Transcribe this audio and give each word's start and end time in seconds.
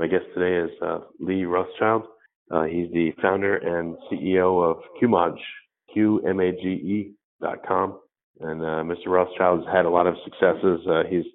My 0.00 0.06
guest 0.06 0.24
today 0.34 0.56
is 0.66 0.70
uh, 0.80 1.00
Leigh 1.20 1.44
Rothschild. 1.44 2.04
Uh, 2.50 2.62
he's 2.62 2.90
the 2.90 3.10
founder 3.20 3.56
and 3.56 3.98
CEO 4.10 4.64
of 4.64 4.78
QMage, 4.96 5.36
Q-M-A-G-E 5.92 7.12
dot 7.42 7.58
com. 7.68 8.00
And 8.40 8.62
uh, 8.62 8.82
Mr. 8.82 9.08
Rothschild 9.08 9.66
has 9.66 9.68
had 9.70 9.84
a 9.84 9.90
lot 9.90 10.06
of 10.06 10.14
successes. 10.24 10.80
Uh, 10.88 11.02
he's 11.06 11.26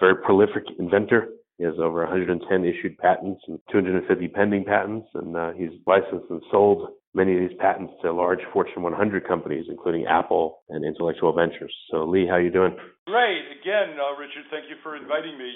a 0.00 0.06
very 0.06 0.14
prolific 0.24 0.62
inventor. 0.78 1.28
He 1.58 1.64
has 1.64 1.74
over 1.78 2.00
110 2.00 2.40
issued 2.64 2.96
patents 2.96 3.42
and 3.46 3.58
250 3.70 4.28
pending 4.28 4.64
patents, 4.64 5.06
and 5.12 5.36
uh, 5.36 5.50
he's 5.52 5.76
licensed 5.86 6.30
and 6.30 6.40
sold 6.50 6.88
many 7.12 7.34
of 7.34 7.40
these 7.46 7.58
patents 7.60 7.92
to 8.00 8.10
large 8.10 8.40
Fortune 8.54 8.82
100 8.82 9.28
companies, 9.28 9.66
including 9.68 10.06
Apple 10.06 10.62
and 10.70 10.82
Intellectual 10.82 11.34
Ventures. 11.34 11.74
So, 11.90 12.04
Leigh, 12.08 12.26
how 12.26 12.38
you 12.38 12.50
doing? 12.50 12.74
Great. 13.06 13.44
Again, 13.60 14.00
uh, 14.00 14.16
Richard, 14.18 14.48
thank 14.50 14.64
you 14.70 14.76
for 14.82 14.96
inviting 14.96 15.36
me 15.36 15.52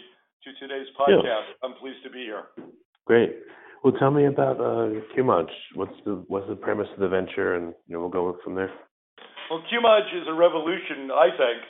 to 0.49 0.67
today's 0.67 0.89
podcast. 0.99 1.25
Yeah. 1.25 1.41
I'm 1.63 1.75
pleased 1.75 2.01
to 2.05 2.11
be 2.11 2.25
here. 2.25 2.49
Great. 3.05 3.37
Well, 3.85 3.93
tell 4.01 4.11
me 4.11 4.27
about 4.27 4.57
uh, 4.61 5.05
QMage. 5.15 5.53
What's 5.75 5.97
the 6.05 6.25
what's 6.29 6.49
the 6.49 6.57
premise 6.57 6.89
of 6.95 7.01
the 7.01 7.09
venture, 7.09 7.55
and 7.55 7.75
you 7.87 7.95
know, 7.95 8.01
we'll 8.01 8.15
go 8.15 8.37
from 8.43 8.55
there. 8.55 8.73
Well, 9.51 9.63
QMage 9.71 10.11
is 10.13 10.27
a 10.29 10.35
revolution, 10.35 11.09
I 11.13 11.31
think, 11.33 11.61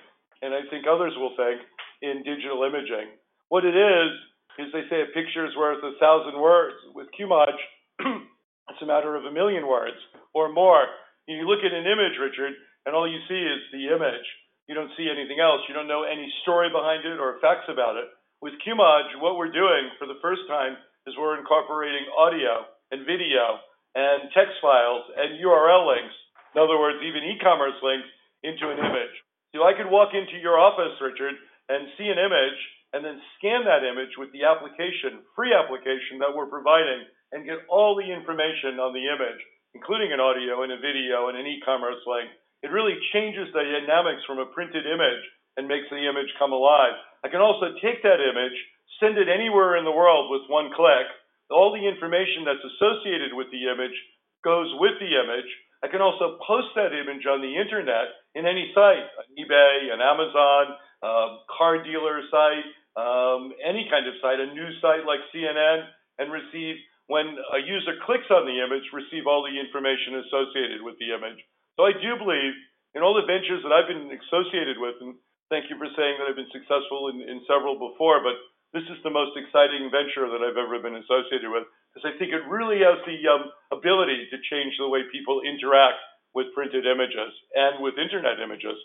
and 0.42 0.54
I 0.54 0.66
think 0.70 0.86
others 0.90 1.14
will 1.16 1.34
think, 1.36 1.62
in 2.02 2.22
digital 2.24 2.64
imaging. 2.64 3.14
What 3.48 3.64
it 3.64 3.76
is 3.76 4.10
is 4.58 4.72
they 4.72 4.86
say 4.90 5.02
a 5.02 5.14
picture 5.14 5.46
is 5.46 5.54
worth 5.54 5.82
a 5.82 5.94
thousand 6.00 6.40
words. 6.40 6.74
With 6.94 7.06
QMage, 7.14 7.60
it's 8.70 8.82
a 8.82 8.86
matter 8.86 9.14
of 9.14 9.24
a 9.24 9.32
million 9.32 9.66
words 9.66 9.98
or 10.34 10.52
more. 10.52 10.86
You 11.26 11.44
look 11.46 11.60
at 11.60 11.76
an 11.76 11.86
image, 11.86 12.16
Richard, 12.18 12.56
and 12.86 12.96
all 12.96 13.06
you 13.06 13.20
see 13.28 13.38
is 13.38 13.62
the 13.70 13.94
image. 13.94 14.26
You 14.66 14.74
don't 14.74 14.92
see 14.96 15.08
anything 15.08 15.40
else. 15.40 15.60
You 15.68 15.74
don't 15.74 15.88
know 15.88 16.04
any 16.04 16.28
story 16.42 16.68
behind 16.68 17.04
it 17.04 17.20
or 17.20 17.40
facts 17.40 17.68
about 17.68 17.96
it. 17.96 18.08
With 18.38 18.54
QMage, 18.62 19.18
what 19.18 19.34
we're 19.34 19.50
doing 19.50 19.90
for 19.98 20.06
the 20.06 20.22
first 20.22 20.46
time 20.46 20.78
is 21.10 21.18
we're 21.18 21.42
incorporating 21.42 22.06
audio 22.14 22.70
and 22.94 23.02
video 23.02 23.58
and 23.98 24.30
text 24.30 24.62
files 24.62 25.10
and 25.18 25.42
URL 25.42 25.90
links. 25.90 26.14
In 26.54 26.62
other 26.62 26.78
words, 26.78 27.02
even 27.02 27.26
e-commerce 27.34 27.74
links 27.82 28.06
into 28.46 28.70
an 28.70 28.78
image. 28.78 29.14
So 29.50 29.66
I 29.66 29.74
could 29.74 29.90
walk 29.90 30.14
into 30.14 30.38
your 30.38 30.54
office, 30.54 30.94
Richard, 31.02 31.34
and 31.66 31.90
see 31.98 32.06
an 32.06 32.22
image 32.22 32.60
and 32.94 33.02
then 33.02 33.18
scan 33.34 33.66
that 33.66 33.82
image 33.82 34.14
with 34.14 34.30
the 34.30 34.46
application, 34.46 35.26
free 35.34 35.50
application 35.50 36.22
that 36.22 36.30
we're 36.30 36.46
providing, 36.46 37.10
and 37.34 37.42
get 37.42 37.66
all 37.66 37.98
the 37.98 38.06
information 38.06 38.78
on 38.78 38.94
the 38.94 39.10
image, 39.10 39.42
including 39.74 40.14
an 40.14 40.22
audio 40.22 40.62
and 40.62 40.70
a 40.70 40.78
video 40.78 41.26
and 41.26 41.34
an 41.34 41.50
e-commerce 41.50 41.98
link. 42.06 42.30
It 42.62 42.70
really 42.70 43.02
changes 43.10 43.50
the 43.50 43.66
dynamics 43.66 44.22
from 44.30 44.38
a 44.38 44.46
printed 44.54 44.86
image 44.86 45.26
and 45.58 45.66
makes 45.66 45.90
the 45.90 46.06
image 46.06 46.30
come 46.38 46.54
alive. 46.54 46.94
I 47.26 47.28
can 47.28 47.42
also 47.42 47.74
take 47.82 48.00
that 48.06 48.22
image, 48.22 48.54
send 49.02 49.18
it 49.18 49.26
anywhere 49.26 49.74
in 49.74 49.82
the 49.82 49.92
world 49.92 50.30
with 50.30 50.46
one 50.46 50.70
click. 50.70 51.10
All 51.50 51.74
the 51.74 51.82
information 51.82 52.46
that's 52.46 52.62
associated 52.62 53.34
with 53.34 53.50
the 53.50 53.66
image 53.66 53.98
goes 54.46 54.70
with 54.78 54.94
the 55.02 55.18
image. 55.18 55.50
I 55.82 55.90
can 55.90 55.98
also 55.98 56.38
post 56.46 56.70
that 56.78 56.94
image 56.94 57.26
on 57.26 57.42
the 57.42 57.58
internet 57.58 58.14
in 58.38 58.46
any 58.46 58.70
site, 58.70 59.02
an 59.02 59.28
eBay, 59.34 59.90
an 59.90 59.98
Amazon, 59.98 60.78
a 61.02 61.42
car 61.50 61.82
dealer 61.82 62.22
site, 62.30 62.66
um, 62.94 63.50
any 63.62 63.86
kind 63.90 64.06
of 64.06 64.14
site, 64.22 64.38
a 64.38 64.46
news 64.54 64.78
site 64.78 65.06
like 65.06 65.22
CNN, 65.34 65.86
and 66.18 66.30
receive, 66.30 66.78
when 67.06 67.34
a 67.54 67.62
user 67.62 67.98
clicks 68.06 68.30
on 68.30 68.46
the 68.46 68.58
image, 68.62 68.86
receive 68.94 69.26
all 69.26 69.42
the 69.42 69.54
information 69.54 70.22
associated 70.22 70.82
with 70.82 70.98
the 70.98 71.14
image. 71.14 71.38
So 71.78 71.86
I 71.86 71.94
do 71.94 72.18
believe 72.18 72.54
in 72.94 73.02
all 73.06 73.14
the 73.14 73.26
ventures 73.26 73.62
that 73.62 73.70
I've 73.70 73.86
been 73.86 74.10
associated 74.10 74.82
with, 74.82 74.98
and 74.98 75.14
thank 75.50 75.68
you 75.68 75.76
for 75.76 75.88
saying 75.96 76.20
that 76.20 76.28
I've 76.28 76.38
been 76.38 76.52
successful 76.52 77.12
in, 77.12 77.20
in 77.24 77.44
several 77.48 77.76
before, 77.76 78.20
but 78.20 78.36
this 78.72 78.84
is 78.92 79.00
the 79.00 79.12
most 79.12 79.32
exciting 79.36 79.88
venture 79.88 80.28
that 80.28 80.44
I've 80.44 80.60
ever 80.60 80.76
been 80.80 81.00
associated 81.00 81.48
with 81.48 81.64
because 81.92 82.04
I 82.04 82.12
think 82.20 82.36
it 82.36 82.44
really 82.48 82.84
has 82.84 83.00
the 83.08 83.18
um, 83.28 83.48
ability 83.72 84.28
to 84.28 84.36
change 84.52 84.76
the 84.76 84.88
way 84.88 85.08
people 85.08 85.40
interact 85.40 86.00
with 86.36 86.52
printed 86.52 86.84
images 86.84 87.32
and 87.56 87.80
with 87.80 87.96
internet 87.96 88.36
images. 88.44 88.76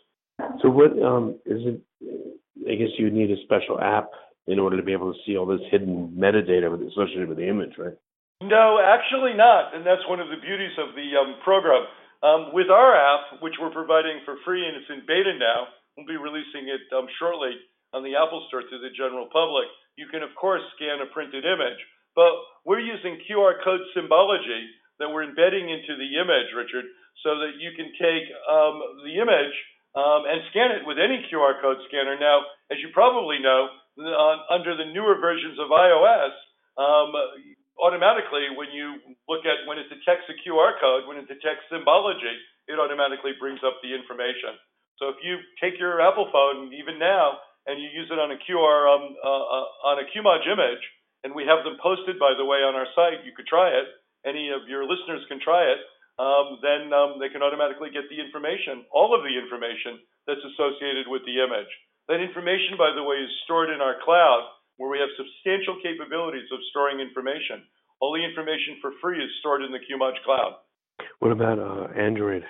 So, 0.63 0.71
what 0.71 0.95
um, 1.03 1.35
is 1.45 1.61
it? 1.67 1.77
I 2.63 2.75
guess 2.79 2.95
you 2.95 3.11
need 3.11 3.29
a 3.29 3.39
special 3.43 3.79
app 3.79 4.09
in 4.47 4.57
order 4.57 4.79
to 4.79 4.83
be 4.83 4.95
able 4.95 5.11
to 5.11 5.19
see 5.27 5.35
all 5.35 5.45
this 5.45 5.63
hidden 5.69 6.15
metadata 6.15 6.71
associated 6.71 7.27
with 7.27 7.37
the 7.37 7.47
image, 7.47 7.75
right? 7.77 7.95
No, 8.41 8.79
actually 8.79 9.35
not, 9.35 9.75
and 9.75 9.85
that's 9.85 10.03
one 10.07 10.19
of 10.19 10.27
the 10.27 10.39
beauties 10.39 10.75
of 10.79 10.95
the 10.95 11.07
um, 11.19 11.39
program. 11.43 11.87
Um, 12.23 12.55
with 12.55 12.71
our 12.71 12.95
app, 12.95 13.43
which 13.43 13.59
we're 13.59 13.71
providing 13.71 14.23
for 14.23 14.35
free 14.47 14.63
and 14.63 14.79
it's 14.79 14.87
in 14.87 15.03
beta 15.03 15.35
now, 15.35 15.67
We'll 15.95 16.09
be 16.09 16.17
releasing 16.17 16.69
it 16.69 16.85
um, 16.95 17.05
shortly 17.21 17.53
on 17.93 18.01
the 18.01 18.17
Apple 18.17 18.41
Store 18.49 18.65
to 18.65 18.77
the 18.81 18.89
general 18.97 19.29
public. 19.29 19.69
You 19.95 20.09
can, 20.09 20.25
of 20.25 20.33
course, 20.33 20.65
scan 20.75 21.05
a 21.05 21.09
printed 21.13 21.45
image, 21.45 21.77
but 22.17 22.33
we're 22.65 22.81
using 22.81 23.21
QR 23.29 23.61
code 23.61 23.85
symbology 23.93 24.65
that 24.97 25.09
we're 25.09 25.25
embedding 25.25 25.69
into 25.69 25.93
the 25.93 26.17
image, 26.17 26.49
Richard, 26.57 26.85
so 27.21 27.37
that 27.45 27.61
you 27.61 27.77
can 27.77 27.93
take 28.01 28.25
um, 28.49 29.05
the 29.05 29.21
image 29.21 29.55
um, 29.93 30.25
and 30.25 30.41
scan 30.49 30.73
it 30.73 30.81
with 30.89 30.97
any 30.97 31.21
QR 31.29 31.61
code 31.61 31.77
scanner. 31.85 32.17
Now, 32.17 32.41
as 32.73 32.81
you 32.81 32.89
probably 32.93 33.37
know, 33.37 33.69
uh, 34.01 34.37
under 34.49 34.73
the 34.73 34.89
newer 34.89 35.21
versions 35.21 35.61
of 35.61 35.69
iOS, 35.69 36.33
um, 36.81 37.13
automatically 37.77 38.49
when 38.57 38.73
you 38.73 38.97
look 39.29 39.45
at 39.45 39.69
when 39.69 39.77
it 39.77 39.89
detects 39.93 40.25
a 40.29 40.37
QR 40.41 40.73
code, 40.81 41.05
when 41.05 41.21
it 41.21 41.29
detects 41.29 41.69
symbology, 41.69 42.33
it 42.65 42.81
automatically 42.81 43.37
brings 43.37 43.61
up 43.61 43.77
the 43.85 43.93
information. 43.93 44.57
So 45.01 45.09
if 45.09 45.17
you 45.23 45.37
take 45.61 45.79
your 45.79 46.01
Apple 46.01 46.29
phone, 46.31 46.73
even 46.73 46.99
now, 46.99 47.41
and 47.65 47.79
you 47.79 47.87
use 47.89 48.11
it 48.11 48.19
on 48.19 48.31
a 48.31 48.39
QR 48.43 48.91
um, 48.91 49.15
uh, 49.23 49.27
uh, 49.27 49.67
on 49.93 49.95
a 50.03 50.05
QMage 50.11 50.45
image, 50.45 50.83
and 51.23 51.31
we 51.31 51.47
have 51.47 51.63
them 51.63 51.79
posted, 51.79 52.19
by 52.19 52.35
the 52.35 52.43
way, 52.43 52.59
on 52.59 52.75
our 52.75 52.87
site. 52.95 53.23
You 53.23 53.31
could 53.31 53.47
try 53.47 53.71
it. 53.71 53.87
Any 54.27 54.51
of 54.51 54.67
your 54.67 54.83
listeners 54.83 55.23
can 55.31 55.39
try 55.39 55.63
it. 55.71 55.79
Um, 56.19 56.61
then 56.61 56.93
um, 56.93 57.17
they 57.17 57.31
can 57.31 57.41
automatically 57.41 57.89
get 57.89 58.05
the 58.05 58.21
information, 58.21 58.85
all 58.93 59.17
of 59.17 59.25
the 59.25 59.33
information 59.33 59.97
that's 60.29 60.43
associated 60.53 61.09
with 61.09 61.25
the 61.25 61.41
image. 61.41 61.71
That 62.05 62.21
information, 62.21 62.77
by 62.77 62.93
the 62.93 63.01
way, 63.01 63.17
is 63.17 63.31
stored 63.47 63.73
in 63.73 63.81
our 63.81 63.97
cloud, 64.05 64.45
where 64.77 64.91
we 64.91 65.01
have 65.01 65.09
substantial 65.17 65.81
capabilities 65.81 66.45
of 66.53 66.59
storing 66.69 66.99
information. 66.99 67.65
All 67.97 68.13
the 68.13 68.21
information 68.21 68.77
for 68.77 68.91
free 69.01 69.23
is 69.23 69.31
stored 69.39 69.63
in 69.63 69.71
the 69.71 69.81
QMage 69.81 70.21
cloud. 70.21 70.61
What 71.19 71.31
about 71.31 71.57
uh, 71.57 71.89
Android? 71.97 72.43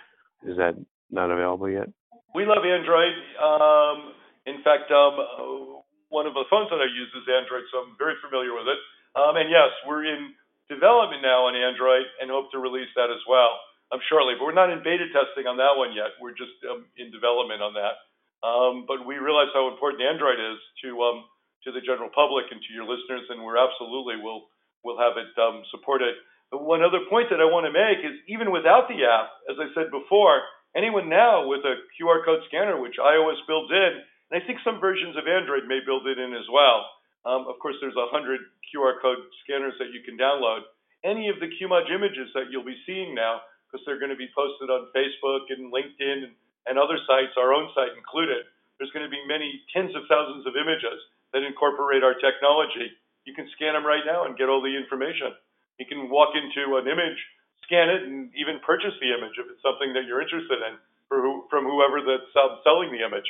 Is 0.43 0.57
that 0.57 0.75
not 1.09 1.31
available 1.31 1.69
yet? 1.69 1.87
We 2.33 2.49
love 2.49 2.65
Android. 2.65 3.13
Um, 3.37 4.17
in 4.49 4.65
fact, 4.65 4.89
um, 4.89 5.85
one 6.09 6.25
of 6.25 6.33
the 6.33 6.49
phones 6.49 6.73
that 6.73 6.81
I 6.81 6.89
use 6.89 7.13
is 7.13 7.29
Android, 7.29 7.69
so 7.69 7.85
I'm 7.85 7.93
very 8.01 8.17
familiar 8.25 8.57
with 8.57 8.65
it. 8.65 8.79
Um, 9.13 9.37
and 9.37 9.53
yes, 9.53 9.69
we're 9.85 10.09
in 10.09 10.33
development 10.65 11.21
now 11.21 11.45
on 11.45 11.53
Android 11.53 12.09
and 12.17 12.33
hope 12.33 12.49
to 12.49 12.57
release 12.57 12.89
that 12.97 13.13
as 13.13 13.21
well 13.29 13.53
um, 13.93 14.01
shortly. 14.09 14.33
But 14.33 14.49
we're 14.49 14.57
not 14.57 14.73
in 14.73 14.81
beta 14.81 15.05
testing 15.13 15.45
on 15.45 15.61
that 15.61 15.77
one 15.77 15.93
yet. 15.93 16.17
We're 16.17 16.33
just 16.33 16.57
um, 16.65 16.89
in 16.97 17.13
development 17.13 17.61
on 17.61 17.77
that. 17.77 18.01
Um, 18.41 18.89
but 18.89 19.05
we 19.05 19.21
realize 19.21 19.53
how 19.53 19.69
important 19.69 20.01
Android 20.01 20.41
is 20.41 20.57
to 20.83 20.89
um, 21.05 21.29
to 21.63 21.71
the 21.71 21.85
general 21.85 22.09
public 22.09 22.49
and 22.49 22.59
to 22.59 22.71
your 22.73 22.89
listeners, 22.89 23.29
and 23.29 23.45
we're 23.45 23.61
absolutely 23.61 24.17
will 24.17 24.49
will 24.81 24.97
have 24.97 25.21
it 25.21 25.29
um, 25.37 25.61
supported. 25.69 26.17
But 26.49 26.65
one 26.65 26.81
other 26.81 27.05
point 27.13 27.29
that 27.29 27.39
I 27.39 27.47
want 27.47 27.69
to 27.69 27.73
make 27.73 28.01
is 28.01 28.17
even 28.25 28.49
without 28.49 28.89
the 28.89 29.05
app, 29.05 29.29
as 29.49 29.61
I 29.61 29.69
said 29.77 29.93
before, 29.93 30.41
anyone 30.75 31.09
now 31.09 31.47
with 31.47 31.61
a 31.65 31.85
QR 31.95 32.25
code 32.25 32.41
scanner, 32.47 32.79
which 32.79 32.97
iOS 33.01 33.39
builds 33.47 33.71
in, 33.71 33.93
and 34.31 34.35
I 34.41 34.45
think 34.45 34.59
some 34.65 34.81
versions 34.81 35.15
of 35.17 35.29
Android 35.29 35.69
may 35.69 35.79
build 35.85 36.07
it 36.07 36.17
in 36.17 36.33
as 36.33 36.45
well. 36.49 36.89
Um, 37.25 37.47
of 37.47 37.61
course, 37.61 37.75
there's 37.79 37.95
hundred 38.11 38.41
QR 38.67 38.99
code 38.99 39.21
scanners 39.45 39.77
that 39.79 39.93
you 39.93 40.01
can 40.03 40.17
download. 40.17 40.67
Any 41.05 41.29
of 41.29 41.39
the 41.39 41.51
QMage 41.53 41.91
images 41.93 42.31
that 42.33 42.49
you'll 42.51 42.67
be 42.67 42.79
seeing 42.85 43.13
now, 43.15 43.45
because 43.67 43.85
they're 43.85 43.99
going 43.99 44.13
to 44.13 44.19
be 44.19 44.31
posted 44.35 44.69
on 44.69 44.91
Facebook 44.95 45.47
and 45.53 45.71
LinkedIn 45.71 46.29
and, 46.29 46.35
and 46.67 46.75
other 46.79 46.97
sites, 47.07 47.35
our 47.37 47.53
own 47.53 47.69
site 47.75 47.95
included. 47.95 48.47
There's 48.79 48.91
going 48.91 49.05
to 49.05 49.11
be 49.11 49.21
many 49.27 49.61
tens 49.71 49.95
of 49.95 50.03
thousands 50.09 50.47
of 50.47 50.57
images 50.57 50.99
that 51.31 51.43
incorporate 51.45 52.03
our 52.03 52.15
technology. 52.17 52.91
You 53.25 53.33
can 53.33 53.47
scan 53.55 53.73
them 53.73 53.85
right 53.85 54.03
now 54.05 54.25
and 54.25 54.37
get 54.37 54.49
all 54.49 54.61
the 54.61 54.75
information. 54.75 55.31
You 55.79 55.85
can 55.85 56.09
walk 56.09 56.35
into 56.35 56.77
an 56.77 56.87
image 56.87 57.19
scan 57.65 57.89
it 57.89 58.03
and 58.03 58.29
even 58.35 58.63
purchase 58.63 58.95
the 58.99 59.11
image 59.11 59.35
if 59.39 59.47
it's 59.49 59.63
something 59.63 59.93
that 59.95 60.05
you're 60.07 60.21
interested 60.21 60.59
in 60.63 60.79
who, 61.09 61.45
from 61.49 61.65
whoever 61.65 62.01
that's 62.01 62.29
selling 62.63 62.89
the 62.89 63.05
image. 63.05 63.27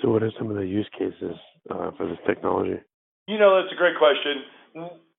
So, 0.00 0.08
what 0.08 0.22
are 0.22 0.32
some 0.38 0.48
of 0.48 0.56
the 0.56 0.64
use 0.64 0.88
cases 0.96 1.36
uh, 1.68 1.92
for 1.98 2.08
this 2.08 2.20
technology? 2.24 2.80
You 3.28 3.38
know, 3.38 3.60
that's 3.60 3.72
a 3.72 3.78
great 3.78 3.98
question. 3.98 4.46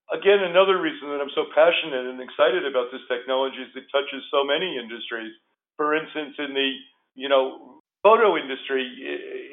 again, 0.10 0.42
another 0.42 0.80
reason 0.82 1.12
that 1.14 1.22
I'm 1.22 1.34
so 1.38 1.46
passionate 1.54 2.10
and 2.10 2.18
excited 2.20 2.66
about 2.66 2.90
this 2.90 3.04
technology 3.06 3.62
is 3.62 3.72
it 3.76 3.86
touches 3.94 4.24
so 4.32 4.44
many 4.44 4.80
industries. 4.80 5.36
For 5.78 5.94
instance, 5.94 6.36
in 6.40 6.54
the 6.54 6.70
you 7.14 7.30
know 7.30 7.80
photo 8.02 8.36
industry 8.36 8.84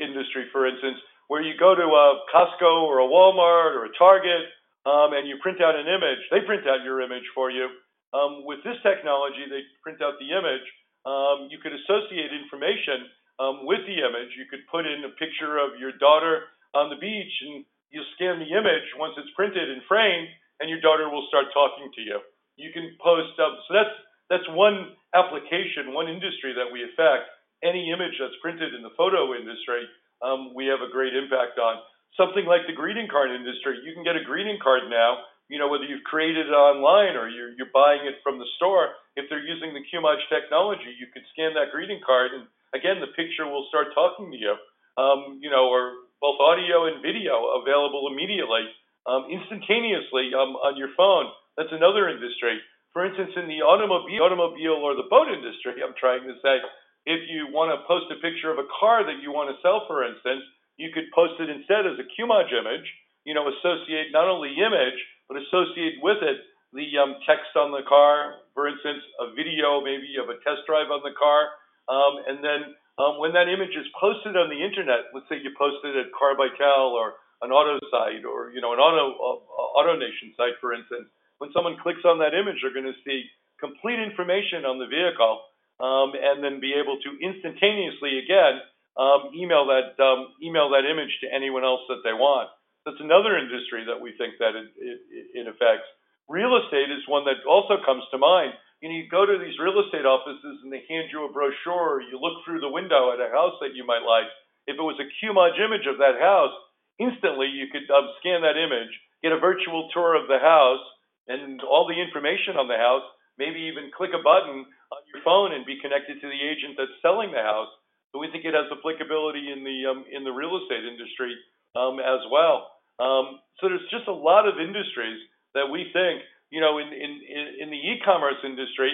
industry, 0.00 0.48
for 0.52 0.66
instance, 0.66 0.98
where 1.28 1.42
you 1.42 1.54
go 1.58 1.74
to 1.74 1.86
a 1.86 2.06
Costco 2.32 2.86
or 2.86 2.98
a 2.98 3.08
Walmart 3.08 3.78
or 3.78 3.86
a 3.86 3.94
Target 3.98 4.50
um, 4.86 5.12
and 5.14 5.28
you 5.28 5.38
print 5.42 5.60
out 5.60 5.76
an 5.76 5.86
image, 5.86 6.22
they 6.30 6.40
print 6.42 6.66
out 6.66 6.82
your 6.82 7.00
image 7.00 7.24
for 7.34 7.50
you. 7.50 7.68
Um, 8.12 8.42
with 8.44 8.60
this 8.66 8.78
technology, 8.82 9.46
they 9.46 9.62
print 9.82 10.02
out 10.02 10.18
the 10.18 10.30
image. 10.34 10.66
Um, 11.06 11.48
you 11.48 11.62
could 11.62 11.72
associate 11.72 12.34
information 12.34 13.06
um, 13.38 13.64
with 13.64 13.86
the 13.86 14.02
image. 14.02 14.34
You 14.36 14.50
could 14.50 14.66
put 14.68 14.84
in 14.84 15.06
a 15.06 15.14
picture 15.16 15.56
of 15.56 15.78
your 15.78 15.94
daughter 15.96 16.50
on 16.74 16.90
the 16.90 16.98
beach, 16.98 17.32
and 17.46 17.64
you 17.90 18.02
scan 18.14 18.38
the 18.38 18.50
image 18.50 18.86
once 18.98 19.14
it's 19.16 19.30
printed 19.34 19.70
and 19.70 19.82
framed, 19.86 20.28
and 20.60 20.68
your 20.68 20.82
daughter 20.82 21.08
will 21.08 21.26
start 21.30 21.48
talking 21.54 21.88
to 21.94 22.02
you. 22.02 22.18
You 22.58 22.70
can 22.74 22.92
post 23.00 23.38
up. 23.40 23.56
So 23.66 23.74
that's 23.74 23.96
that's 24.28 24.48
one 24.54 24.94
application, 25.14 25.90
one 25.90 26.06
industry 26.06 26.54
that 26.54 26.70
we 26.70 26.86
affect. 26.86 27.26
Any 27.66 27.90
image 27.90 28.14
that's 28.20 28.36
printed 28.40 28.74
in 28.74 28.82
the 28.82 28.94
photo 28.94 29.34
industry, 29.34 29.84
um, 30.22 30.54
we 30.54 30.66
have 30.70 30.80
a 30.80 30.92
great 30.92 31.16
impact 31.16 31.58
on. 31.58 31.82
Something 32.14 32.46
like 32.46 32.66
the 32.66 32.76
greeting 32.76 33.08
card 33.10 33.30
industry, 33.30 33.82
you 33.82 33.94
can 33.94 34.04
get 34.04 34.14
a 34.16 34.24
greeting 34.24 34.58
card 34.62 34.86
now 34.90 35.26
you 35.50 35.58
know, 35.58 35.66
whether 35.66 35.84
you've 35.84 36.06
created 36.06 36.46
it 36.46 36.54
online 36.54 37.18
or 37.18 37.26
you're, 37.28 37.50
you're 37.58 37.74
buying 37.74 38.06
it 38.06 38.22
from 38.22 38.38
the 38.38 38.46
store, 38.56 38.94
if 39.18 39.26
they're 39.28 39.42
using 39.42 39.74
the 39.74 39.82
QMage 39.90 40.22
technology, 40.30 40.94
you 40.94 41.10
could 41.10 41.26
scan 41.34 41.52
that 41.58 41.74
greeting 41.74 42.00
card 42.06 42.30
and 42.32 42.46
again, 42.74 43.02
the 43.02 43.10
picture 43.18 43.46
will 43.46 43.66
start 43.68 43.90
talking 43.94 44.30
to 44.30 44.38
you. 44.38 44.54
Um, 44.98 45.38
you 45.40 45.48
know, 45.48 45.70
or 45.70 46.10
both 46.20 46.36
audio 46.42 46.90
and 46.90 47.00
video 47.00 47.62
available 47.62 48.10
immediately, 48.12 48.68
um, 49.06 49.30
instantaneously 49.30 50.34
um, 50.36 50.58
on 50.60 50.76
your 50.76 50.92
phone. 50.98 51.30
That's 51.56 51.72
another 51.72 52.10
industry. 52.10 52.60
For 52.92 53.06
instance, 53.06 53.32
in 53.38 53.46
the 53.46 53.62
automobile, 53.62 54.20
automobile 54.20 54.82
or 54.82 54.98
the 54.98 55.06
boat 55.08 55.30
industry, 55.30 55.78
I'm 55.80 55.94
trying 55.96 56.26
to 56.26 56.36
say, 56.42 56.58
if 57.06 57.22
you 57.30 57.48
want 57.48 57.72
to 57.72 57.86
post 57.86 58.12
a 58.12 58.18
picture 58.20 58.50
of 58.52 58.58
a 58.58 58.68
car 58.76 59.06
that 59.06 59.22
you 59.22 59.32
want 59.32 59.48
to 59.48 59.56
sell, 59.62 59.86
for 59.88 60.04
instance, 60.04 60.42
you 60.76 60.92
could 60.92 61.08
post 61.14 61.38
it 61.40 61.48
instead 61.48 61.86
as 61.86 61.96
a 61.96 62.06
QMage 62.12 62.52
image. 62.52 62.84
You 63.24 63.32
know, 63.32 63.46
associate 63.48 64.12
not 64.12 64.28
only 64.28 64.52
image 64.58 65.00
but 65.30 65.38
associate 65.38 66.02
with 66.02 66.18
it 66.26 66.42
the 66.74 66.90
um, 66.98 67.18
text 67.22 67.54
on 67.54 67.70
the 67.70 67.86
car, 67.86 68.42
for 68.54 68.66
instance, 68.66 69.02
a 69.22 69.30
video 69.34 69.78
maybe 69.82 70.18
of 70.18 70.26
a 70.30 70.38
test 70.42 70.66
drive 70.66 70.90
on 70.90 71.02
the 71.06 71.14
car, 71.14 71.54
um, 71.86 72.22
and 72.26 72.42
then 72.42 72.74
um, 72.98 73.22
when 73.22 73.34
that 73.38 73.46
image 73.46 73.74
is 73.78 73.86
posted 73.94 74.34
on 74.34 74.50
the 74.50 74.58
internet, 74.58 75.10
let's 75.14 75.26
say 75.30 75.38
you 75.38 75.54
posted 75.54 75.94
at 75.94 76.10
Car 76.12 76.34
by 76.34 76.50
Cal 76.54 76.92
or 76.94 77.18
an 77.40 77.50
auto 77.50 77.80
site 77.88 78.26
or 78.26 78.50
you 78.50 78.60
know 78.60 78.74
an 78.74 78.82
auto 78.82 79.14
uh, 79.14 79.78
AutoNation 79.78 80.34
site, 80.34 80.58
for 80.60 80.74
instance, 80.74 81.06
when 81.38 81.50
someone 81.54 81.78
clicks 81.80 82.04
on 82.04 82.18
that 82.20 82.36
image, 82.36 82.60
they're 82.60 82.74
going 82.74 82.90
to 82.90 83.02
see 83.06 83.24
complete 83.58 83.98
information 83.98 84.68
on 84.68 84.78
the 84.78 84.86
vehicle, 84.86 85.42
um, 85.80 86.12
and 86.12 86.44
then 86.44 86.60
be 86.60 86.76
able 86.76 87.00
to 87.00 87.10
instantaneously 87.18 88.20
again 88.20 88.60
um, 89.00 89.32
email 89.32 89.64
that 89.72 89.96
um, 90.02 90.36
email 90.42 90.68
that 90.70 90.84
image 90.84 91.12
to 91.24 91.26
anyone 91.32 91.64
else 91.64 91.80
that 91.88 92.04
they 92.04 92.12
want. 92.12 92.52
That's 92.90 93.06
another 93.06 93.38
industry 93.38 93.86
that 93.86 94.02
we 94.02 94.18
think 94.18 94.42
that 94.42 94.58
it, 94.58 94.66
it, 94.74 94.98
it 95.30 95.46
affects. 95.46 95.86
Real 96.26 96.58
estate 96.58 96.90
is 96.90 97.06
one 97.06 97.22
that 97.30 97.38
also 97.46 97.78
comes 97.86 98.02
to 98.10 98.18
mind. 98.18 98.50
You 98.82 98.90
know, 98.90 98.98
you 98.98 99.06
go 99.06 99.22
to 99.22 99.38
these 99.38 99.54
real 99.62 99.78
estate 99.78 100.02
offices 100.02 100.58
and 100.66 100.74
they 100.74 100.82
hand 100.90 101.06
you 101.14 101.22
a 101.22 101.30
brochure, 101.30 102.02
you 102.02 102.18
look 102.18 102.42
through 102.42 102.58
the 102.58 102.74
window 102.74 103.14
at 103.14 103.22
a 103.22 103.30
house 103.30 103.54
that 103.62 103.78
you 103.78 103.86
might 103.86 104.02
like. 104.02 104.26
If 104.66 104.74
it 104.74 104.82
was 104.82 104.98
a 104.98 105.06
QMage 105.22 105.54
image 105.62 105.86
of 105.86 106.02
that 106.02 106.18
house, 106.18 106.50
instantly 106.98 107.46
you 107.46 107.70
could 107.70 107.86
um, 107.94 108.10
scan 108.18 108.42
that 108.42 108.58
image, 108.58 108.90
get 109.22 109.30
a 109.30 109.38
virtual 109.38 109.86
tour 109.94 110.18
of 110.18 110.26
the 110.26 110.42
house 110.42 110.82
and 111.30 111.62
all 111.62 111.86
the 111.86 111.94
information 111.94 112.58
on 112.58 112.66
the 112.66 112.74
house, 112.74 113.06
maybe 113.38 113.70
even 113.70 113.94
click 113.94 114.10
a 114.18 114.18
button 114.18 114.66
on 114.66 115.00
your 115.14 115.22
phone 115.22 115.54
and 115.54 115.62
be 115.62 115.78
connected 115.78 116.18
to 116.18 116.26
the 116.26 116.42
agent 116.42 116.74
that's 116.74 116.98
selling 117.06 117.30
the 117.30 117.46
house. 117.46 117.70
So 118.10 118.18
we 118.18 118.34
think 118.34 118.42
it 118.42 118.58
has 118.58 118.66
applicability 118.66 119.46
in 119.54 119.62
the 119.62 119.78
um, 119.86 120.02
in 120.10 120.26
the 120.26 120.34
real 120.34 120.58
estate 120.58 120.82
industry 120.82 121.30
um, 121.78 122.02
as 122.02 122.18
well. 122.26 122.79
Um, 123.00 123.40
so 123.58 123.72
there's 123.72 123.88
just 123.90 124.06
a 124.08 124.14
lot 124.14 124.46
of 124.46 124.60
industries 124.60 125.18
that 125.56 125.66
we 125.66 125.88
think, 125.92 126.22
you 126.52 126.60
know, 126.60 126.78
in, 126.78 126.92
in, 126.92 127.12
in 127.58 127.68
the 127.72 127.80
e-commerce 127.80 128.38
industry, 128.44 128.92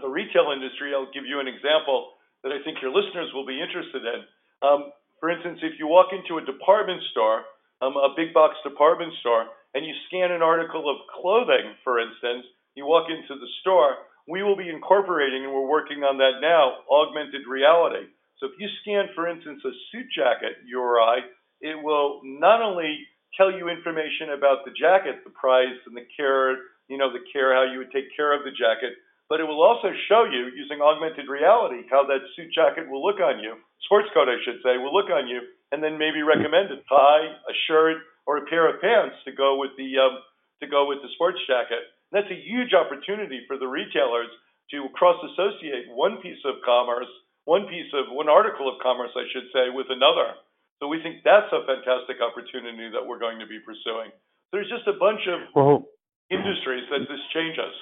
the 0.00 0.08
retail 0.08 0.54
industry, 0.54 0.94
I'll 0.94 1.10
give 1.12 1.26
you 1.26 1.40
an 1.40 1.50
example 1.50 2.16
that 2.42 2.54
I 2.54 2.62
think 2.64 2.80
your 2.80 2.94
listeners 2.94 3.28
will 3.34 3.44
be 3.44 3.60
interested 3.60 4.00
in. 4.00 4.20
Um, 4.62 4.80
for 5.20 5.28
instance, 5.28 5.60
if 5.62 5.78
you 5.78 5.86
walk 5.86 6.14
into 6.14 6.38
a 6.40 6.44
department 6.46 7.02
store, 7.12 7.44
um, 7.82 7.98
a 7.98 8.14
big 8.16 8.32
box 8.32 8.56
department 8.64 9.12
store, 9.20 9.50
and 9.74 9.84
you 9.84 9.92
scan 10.08 10.30
an 10.30 10.42
article 10.42 10.88
of 10.88 11.02
clothing, 11.12 11.74
for 11.84 12.00
instance, 12.00 12.46
you 12.74 12.86
walk 12.86 13.10
into 13.10 13.34
the 13.38 13.50
store, 13.60 14.08
we 14.28 14.42
will 14.42 14.56
be 14.56 14.70
incorporating, 14.70 15.44
and 15.44 15.52
we're 15.52 15.68
working 15.68 16.06
on 16.06 16.16
that 16.18 16.40
now, 16.40 16.86
augmented 16.88 17.42
reality. 17.48 18.06
So 18.38 18.46
if 18.46 18.52
you 18.58 18.68
scan, 18.82 19.10
for 19.14 19.28
instance, 19.28 19.60
a 19.64 19.72
suit 19.90 20.06
jacket, 20.14 20.62
URI, 20.66 21.26
it 21.60 21.78
will 21.82 22.20
not 22.24 22.62
only 22.62 23.06
tell 23.36 23.50
you 23.50 23.68
information 23.68 24.36
about 24.36 24.64
the 24.64 24.74
jacket, 24.76 25.24
the 25.24 25.34
price 25.34 25.78
and 25.86 25.96
the 25.96 26.06
care, 26.16 26.72
you 26.88 26.98
know, 26.98 27.12
the 27.12 27.24
care, 27.32 27.54
how 27.54 27.64
you 27.64 27.78
would 27.78 27.92
take 27.92 28.12
care 28.16 28.36
of 28.36 28.44
the 28.44 28.52
jacket, 28.52 28.98
but 29.32 29.40
it 29.40 29.48
will 29.48 29.64
also 29.64 29.88
show 30.08 30.28
you 30.28 30.52
using 30.52 30.84
augmented 30.84 31.28
reality 31.28 31.88
how 31.88 32.04
that 32.04 32.20
suit 32.36 32.52
jacket 32.52 32.84
will 32.88 33.00
look 33.00 33.20
on 33.20 33.40
you, 33.40 33.56
sports 33.84 34.08
coat, 34.12 34.28
I 34.28 34.36
should 34.44 34.60
say, 34.60 34.76
will 34.76 34.92
look 34.92 35.08
on 35.08 35.28
you, 35.28 35.40
and 35.72 35.80
then 35.80 35.96
maybe 35.96 36.20
recommend 36.20 36.68
a 36.68 36.84
tie, 36.84 37.26
a 37.48 37.54
shirt, 37.66 38.04
or 38.26 38.36
a 38.38 38.46
pair 38.46 38.68
of 38.68 38.80
pants 38.80 39.16
to 39.24 39.32
go 39.32 39.56
with 39.58 39.72
the 39.76 39.98
um, 39.98 40.20
to 40.60 40.68
go 40.68 40.86
with 40.86 41.02
the 41.02 41.10
sports 41.16 41.40
jacket. 41.48 41.82
And 42.12 42.22
that's 42.22 42.30
a 42.30 42.38
huge 42.38 42.70
opportunity 42.76 43.42
for 43.48 43.58
the 43.58 43.66
retailers 43.66 44.30
to 44.70 44.86
cross 44.94 45.18
associate 45.32 45.90
one 45.90 46.22
piece 46.22 46.38
of 46.44 46.62
commerce, 46.64 47.10
one 47.44 47.66
piece 47.66 47.90
of 47.96 48.14
one 48.14 48.28
article 48.28 48.68
of 48.68 48.78
commerce, 48.78 49.10
I 49.16 49.26
should 49.32 49.50
say, 49.50 49.72
with 49.74 49.90
another. 49.90 50.38
So 50.82 50.88
we 50.88 51.00
think 51.00 51.22
that's 51.24 51.46
a 51.52 51.62
fantastic 51.64 52.16
opportunity 52.18 52.90
that 52.90 53.06
we're 53.06 53.20
going 53.20 53.38
to 53.38 53.46
be 53.46 53.60
pursuing. 53.60 54.10
There's 54.50 54.68
just 54.68 54.82
a 54.88 54.98
bunch 54.98 55.20
of 55.30 55.38
well, 55.54 55.86
industries 56.28 56.82
that 56.90 57.06
this 57.08 57.22
changes. 57.32 57.72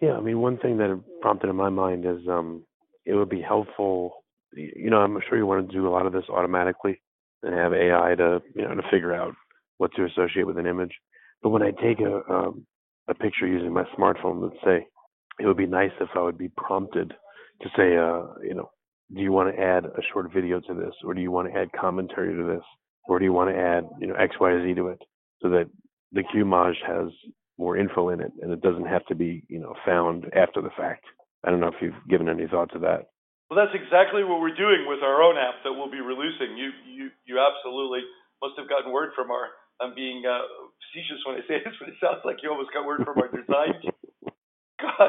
Yeah, 0.00 0.14
I 0.14 0.20
mean, 0.20 0.40
one 0.40 0.58
thing 0.58 0.78
that 0.78 1.00
prompted 1.20 1.48
in 1.48 1.54
my 1.54 1.68
mind 1.68 2.04
is 2.04 2.26
um, 2.28 2.64
it 3.06 3.14
would 3.14 3.28
be 3.28 3.40
helpful. 3.40 4.24
You 4.52 4.90
know, 4.90 4.98
I'm 4.98 5.16
sure 5.28 5.38
you 5.38 5.46
want 5.46 5.70
to 5.70 5.72
do 5.72 5.86
a 5.86 5.94
lot 5.94 6.06
of 6.06 6.12
this 6.12 6.24
automatically 6.28 7.00
and 7.44 7.54
have 7.54 7.72
AI 7.72 8.16
to 8.16 8.42
you 8.56 8.62
know 8.62 8.74
to 8.74 8.82
figure 8.90 9.14
out 9.14 9.34
what 9.76 9.92
to 9.94 10.04
associate 10.04 10.46
with 10.46 10.58
an 10.58 10.66
image. 10.66 10.94
But 11.40 11.50
when 11.50 11.62
I 11.62 11.70
take 11.70 12.00
a 12.00 12.20
um, 12.28 12.66
a 13.06 13.14
picture 13.14 13.46
using 13.46 13.72
my 13.72 13.84
smartphone, 13.96 14.42
let's 14.42 14.60
say, 14.64 14.88
it 15.38 15.46
would 15.46 15.56
be 15.56 15.66
nice 15.66 15.92
if 16.00 16.08
I 16.16 16.22
would 16.22 16.38
be 16.38 16.48
prompted 16.48 17.14
to 17.62 17.68
say, 17.76 17.96
uh, 17.96 18.42
you 18.42 18.54
know, 18.54 18.70
do 19.14 19.22
you 19.22 19.32
want 19.32 19.54
to 19.54 19.60
add 19.60 19.84
a 19.84 20.02
short 20.12 20.32
video 20.32 20.60
to 20.60 20.74
this 20.74 20.94
or 21.04 21.14
do 21.14 21.20
you 21.20 21.30
want 21.30 21.52
to 21.52 21.58
add 21.58 21.68
commentary 21.72 22.34
to 22.34 22.44
this 22.44 22.64
or 23.08 23.18
do 23.18 23.24
you 23.24 23.32
want 23.32 23.50
to 23.50 23.56
add 23.56 23.84
you 24.00 24.06
know 24.06 24.14
x 24.14 24.36
y 24.40 24.52
z 24.64 24.74
to 24.74 24.88
it 24.88 25.00
so 25.42 25.48
that 25.50 25.70
the 26.12 26.22
QMage 26.22 26.80
has 26.86 27.12
more 27.58 27.76
info 27.76 28.08
in 28.10 28.20
it 28.20 28.32
and 28.40 28.52
it 28.52 28.60
doesn't 28.60 28.86
have 28.86 29.04
to 29.06 29.14
be 29.14 29.42
you 29.48 29.58
know 29.58 29.74
found 29.86 30.26
after 30.34 30.60
the 30.60 30.70
fact? 30.76 31.04
I 31.44 31.50
don't 31.50 31.60
know 31.60 31.68
if 31.68 31.80
you've 31.80 32.08
given 32.08 32.28
any 32.28 32.46
thought 32.46 32.72
to 32.72 32.78
that. 32.80 33.08
Well 33.50 33.56
that's 33.56 33.74
exactly 33.74 34.24
what 34.24 34.40
we're 34.40 34.56
doing 34.56 34.84
with 34.86 35.02
our 35.02 35.22
own 35.22 35.36
app 35.36 35.64
that 35.64 35.72
we'll 35.72 35.90
be 35.90 36.00
releasing. 36.00 36.56
You 36.56 36.70
you 36.86 37.10
you 37.24 37.40
absolutely 37.40 38.00
must 38.42 38.54
have 38.58 38.68
gotten 38.68 38.92
word 38.92 39.10
from 39.14 39.30
our 39.30 39.50
i'm 39.80 39.94
being 39.94 40.22
uh, 40.26 40.42
facetious 40.82 41.22
when 41.26 41.36
i 41.36 41.42
say 41.46 41.58
this 41.62 41.74
but 41.78 41.88
it 41.88 41.98
sounds 42.02 42.22
like 42.24 42.38
you 42.42 42.50
almost 42.50 42.72
got 42.72 42.86
word 42.86 43.02
from 43.04 43.18
our 43.18 43.30
design 43.30 43.74
team 43.82 43.94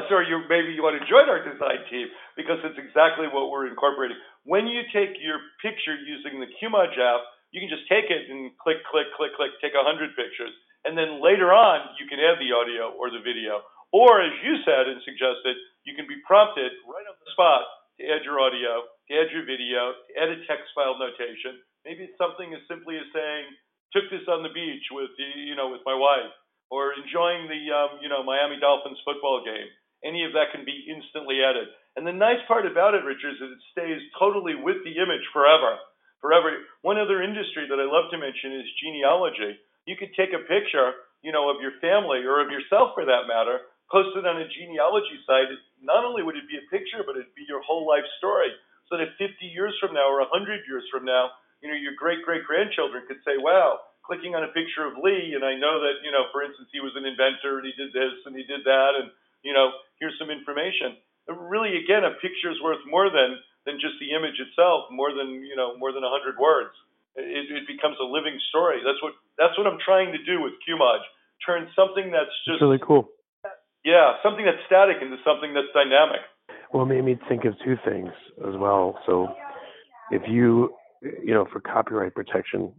or 0.09 0.25
you 0.25 0.41
maybe 0.49 0.73
you 0.73 0.81
want 0.81 0.97
to 0.97 1.05
join 1.05 1.29
our 1.29 1.41
design 1.45 1.85
team 1.89 2.09
because 2.33 2.57
it's 2.65 2.79
exactly 2.81 3.29
what 3.29 3.53
we're 3.53 3.69
incorporating. 3.69 4.17
When 4.45 4.65
you 4.65 4.81
take 4.89 5.21
your 5.21 5.37
picture 5.61 5.93
using 5.93 6.41
the 6.41 6.49
QMage 6.57 6.97
app, 6.97 7.21
you 7.53 7.61
can 7.61 7.69
just 7.69 7.85
take 7.89 8.09
it 8.09 8.29
and 8.29 8.53
click, 8.57 8.81
click, 8.89 9.09
click, 9.13 9.33
click, 9.37 9.53
take 9.61 9.77
a 9.77 9.85
hundred 9.85 10.13
pictures, 10.17 10.53
and 10.85 10.97
then 10.97 11.21
later 11.21 11.53
on 11.53 11.93
you 12.01 12.09
can 12.09 12.17
add 12.21 12.41
the 12.41 12.53
audio 12.53 12.93
or 12.97 13.13
the 13.13 13.21
video. 13.21 13.61
Or 13.89 14.21
as 14.21 14.33
you 14.45 14.61
said 14.65 14.85
and 14.85 15.01
suggested, 15.01 15.57
you 15.85 15.97
can 15.97 16.05
be 16.05 16.21
prompted 16.25 16.69
right 16.85 17.05
on 17.09 17.17
the 17.17 17.29
spot 17.33 17.65
to 17.97 18.05
add 18.05 18.21
your 18.21 18.37
audio, 18.37 18.85
to 18.85 19.11
add 19.17 19.33
your 19.33 19.49
video, 19.49 19.97
to 19.97 20.11
add 20.17 20.29
a 20.29 20.45
text 20.45 20.69
file 20.77 20.97
notation. 20.97 21.57
Maybe 21.85 22.05
it's 22.05 22.19
something 22.21 22.53
as 22.53 22.61
simply 22.69 23.01
as 23.01 23.09
saying, 23.09 23.45
"Took 23.93 24.09
this 24.13 24.25
on 24.29 24.45
the 24.45 24.53
beach 24.53 24.85
with 24.93 25.09
you 25.17 25.55
know 25.57 25.69
with 25.69 25.81
my 25.85 25.97
wife." 25.97 26.33
Or 26.71 26.93
enjoying 26.97 27.49
the 27.49 27.61
um, 27.73 27.91
you 28.01 28.09
know 28.09 28.23
Miami 28.23 28.57
Dolphins 28.61 29.01
football 29.05 29.43
game. 29.45 29.67
Any 30.05 30.23
of 30.25 30.33
that 30.33 30.53
can 30.53 30.65
be 30.65 30.87
instantly 30.87 31.41
added. 31.43 31.67
And 31.97 32.05
the 32.07 32.15
nice 32.15 32.39
part 32.47 32.65
about 32.69 32.95
it, 32.95 33.03
Richard, 33.03 33.35
is 33.35 33.41
it 33.41 33.63
stays 33.73 34.01
totally 34.19 34.55
with 34.55 34.79
the 34.85 34.95
image 35.01 35.25
forever. 35.33 35.77
Forever. 36.21 36.53
One 36.81 36.99
other 37.01 37.23
industry 37.23 37.67
that 37.67 37.81
I 37.81 37.87
love 37.89 38.11
to 38.11 38.19
mention 38.21 38.55
is 38.55 38.79
genealogy. 38.79 39.59
You 39.87 39.97
could 39.97 40.13
take 40.15 40.31
a 40.31 40.45
picture, 40.47 40.93
you 41.25 41.31
know, 41.33 41.49
of 41.49 41.61
your 41.61 41.75
family 41.81 42.23
or 42.23 42.39
of 42.39 42.51
yourself 42.53 42.93
for 42.95 43.05
that 43.05 43.27
matter, 43.27 43.67
post 43.91 44.15
it 44.15 44.27
on 44.27 44.39
a 44.39 44.47
genealogy 44.47 45.17
site. 45.27 45.51
Not 45.81 46.05
only 46.05 46.23
would 46.23 46.37
it 46.37 46.47
be 46.47 46.59
a 46.61 46.69
picture, 46.71 47.03
but 47.03 47.17
it'd 47.17 47.35
be 47.35 47.47
your 47.49 47.63
whole 47.65 47.87
life 47.87 48.05
story. 48.19 48.53
So 48.89 48.97
that 48.97 49.17
50 49.17 49.35
years 49.49 49.75
from 49.81 49.93
now 49.93 50.07
or 50.09 50.21
100 50.23 50.63
years 50.69 50.85
from 50.93 51.05
now, 51.05 51.31
you 51.61 51.69
know, 51.69 51.77
your 51.77 51.93
great 51.97 52.23
great 52.23 52.45
grandchildren 52.45 53.03
could 53.07 53.21
say, 53.25 53.37
wow, 53.37 53.79
clicking 54.09 54.33
on 54.33 54.41
a 54.41 54.49
picture 54.49 54.89
of 54.89 54.97
Leigh, 54.97 55.37
and 55.37 55.45
I 55.45 55.53
know 55.53 55.77
that 55.85 56.01
you 56.01 56.09
know, 56.09 56.25
for 56.33 56.41
instance, 56.41 56.73
he 56.73 56.81
was 56.81 56.97
an 56.97 57.05
inventor 57.05 57.61
and 57.61 57.69
he 57.69 57.77
did 57.77 57.93
this 57.93 58.17
and 58.25 58.33
he 58.33 58.41
did 58.49 58.65
that, 58.65 58.97
and 58.97 59.13
you 59.45 59.53
know, 59.53 59.69
here's 60.01 60.17
some 60.17 60.33
information. 60.33 60.97
But 61.29 61.37
really, 61.37 61.77
again, 61.77 62.01
a 62.01 62.17
picture 62.17 62.49
is 62.49 62.57
worth 62.65 62.81
more 62.89 63.13
than 63.13 63.37
than 63.69 63.77
just 63.77 64.01
the 64.01 64.17
image 64.17 64.41
itself, 64.41 64.89
more 64.89 65.13
than 65.13 65.45
you 65.45 65.53
know, 65.53 65.77
more 65.77 65.93
than 65.93 66.01
a 66.01 66.09
hundred 66.09 66.41
words. 66.41 66.73
It, 67.13 67.53
it 67.53 67.69
becomes 67.69 68.01
a 68.01 68.07
living 68.09 68.41
story. 68.49 68.81
That's 68.81 68.97
what 69.05 69.13
that's 69.37 69.53
what 69.53 69.69
I'm 69.69 69.77
trying 69.77 70.09
to 70.17 70.21
do 70.25 70.41
with 70.41 70.57
QMage. 70.65 71.05
Turn 71.45 71.69
something 71.77 72.09
that's 72.09 72.33
just 72.49 72.57
It's 72.57 72.65
really 72.65 72.81
cool. 72.81 73.13
yeah, 73.85 74.17
something 74.25 74.43
that's 74.43 74.59
static 74.65 74.97
into 75.05 75.21
something 75.21 75.53
that's 75.53 75.69
dynamic. 75.77 76.25
Well, 76.73 76.83
it 76.83 76.89
made 76.89 77.05
me 77.05 77.17
think 77.29 77.45
of 77.45 77.53
two 77.65 77.77
things 77.85 78.09
as 78.45 78.57
well. 78.57 78.99
So, 79.05 79.29
if 80.11 80.21
you, 80.27 80.75
you 81.01 81.33
know, 81.33 81.47
for 81.51 81.59
copyright 81.59 82.13
protection, 82.13 82.73